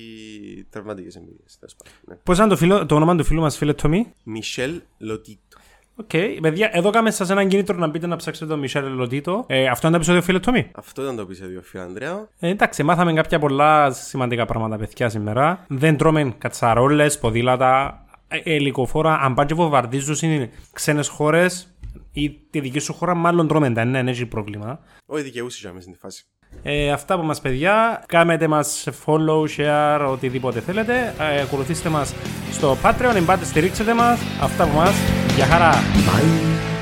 τραυματικές 0.70 1.16
εμπειρίες. 1.16 1.56
τέλος 1.58 1.76
πάντων, 1.76 1.92
Ναι. 2.04 2.14
Πώς 2.22 2.36
ήταν 2.36 2.48
το, 2.48 2.56
φίλο, 2.56 2.86
το 2.86 2.94
όνομα 2.94 3.16
του 3.16 3.24
φίλου 3.24 3.40
μας, 3.40 3.56
φίλε 3.56 3.72
Τομή. 3.72 4.12
Μισελ 4.22 4.80
Λοτίτο. 4.98 5.58
Οκ, 5.98 6.10
παιδιά, 6.40 6.70
εδώ 6.72 6.90
κάμε 6.90 7.10
σας 7.10 7.30
έναν 7.30 7.48
κίνητρο 7.48 7.76
να 7.76 7.86
μπείτε 7.86 8.06
να 8.06 8.16
ψάξετε 8.16 8.46
το 8.46 8.56
Μισελ 8.58 8.92
Λοτίτο. 8.94 9.44
Ε, 9.48 9.66
αυτό 9.66 9.86
είναι 9.86 9.96
το 9.96 10.02
επεισόδιο, 10.02 10.22
φίλε 10.22 10.40
Τομή. 10.40 10.70
Αυτό 10.74 11.02
ήταν 11.02 11.16
το 11.16 11.22
επεισόδιο, 11.22 11.62
φίλε 11.62 11.82
Ανδρέα. 11.82 12.28
Ε, 12.38 12.48
εντάξει, 12.48 12.82
μάθαμε 12.82 13.12
κάποια 13.12 13.38
πολλά 13.38 13.90
σημαντικά 13.92 14.44
πράγματα, 14.44 14.76
παιδιά, 14.76 15.08
σήμερα. 15.08 15.64
Δεν 15.68 15.96
τρώμε 15.96 16.34
κατσαρόλες, 16.38 17.18
ποδήλατα, 17.18 18.04
ε, 18.28 18.54
ελικοφόρα. 18.54 19.14
Αν 19.14 19.34
πάνε 19.34 19.48
και 19.48 19.54
βομβαρδίζουν 19.54 20.14
σε 20.14 20.50
ξένες 20.72 21.08
χώρες 21.08 21.75
ή 22.16 22.30
τη 22.50 22.60
δική 22.60 22.78
σου 22.78 22.92
χώρα, 22.92 23.14
μάλλον 23.14 23.48
τρώμε 23.48 23.70
τα. 23.70 23.84
Ναι, 23.84 23.98
δεν 23.98 24.08
έχει 24.08 24.26
πρόβλημα. 24.26 24.80
Όχι 25.06 25.22
δικαιούσε 25.22 25.58
για 25.60 25.70
μέσα 25.72 25.82
στην 25.82 25.96
φάση. 25.96 26.24
Ε, 26.62 26.90
αυτά 26.90 27.14
από 27.14 27.22
μας 27.22 27.40
παιδιά, 27.40 28.04
κάνετε 28.06 28.48
μας 28.48 28.88
follow, 29.04 29.44
share, 29.56 30.08
οτιδήποτε 30.10 30.60
θέλετε. 30.60 31.14
Ε, 31.18 31.40
ακολουθήστε 31.40 31.88
μας 31.88 32.14
στο 32.52 32.76
Patreon, 32.82 33.14
εμπάτε 33.16 33.44
στηρίξετε 33.44 33.94
μας. 33.94 34.20
Αυτά 34.40 34.64
από 34.64 34.72
μας. 34.72 34.94
Γεια 35.36 35.46
χαρά. 35.46 35.72
Bye. 35.72 36.75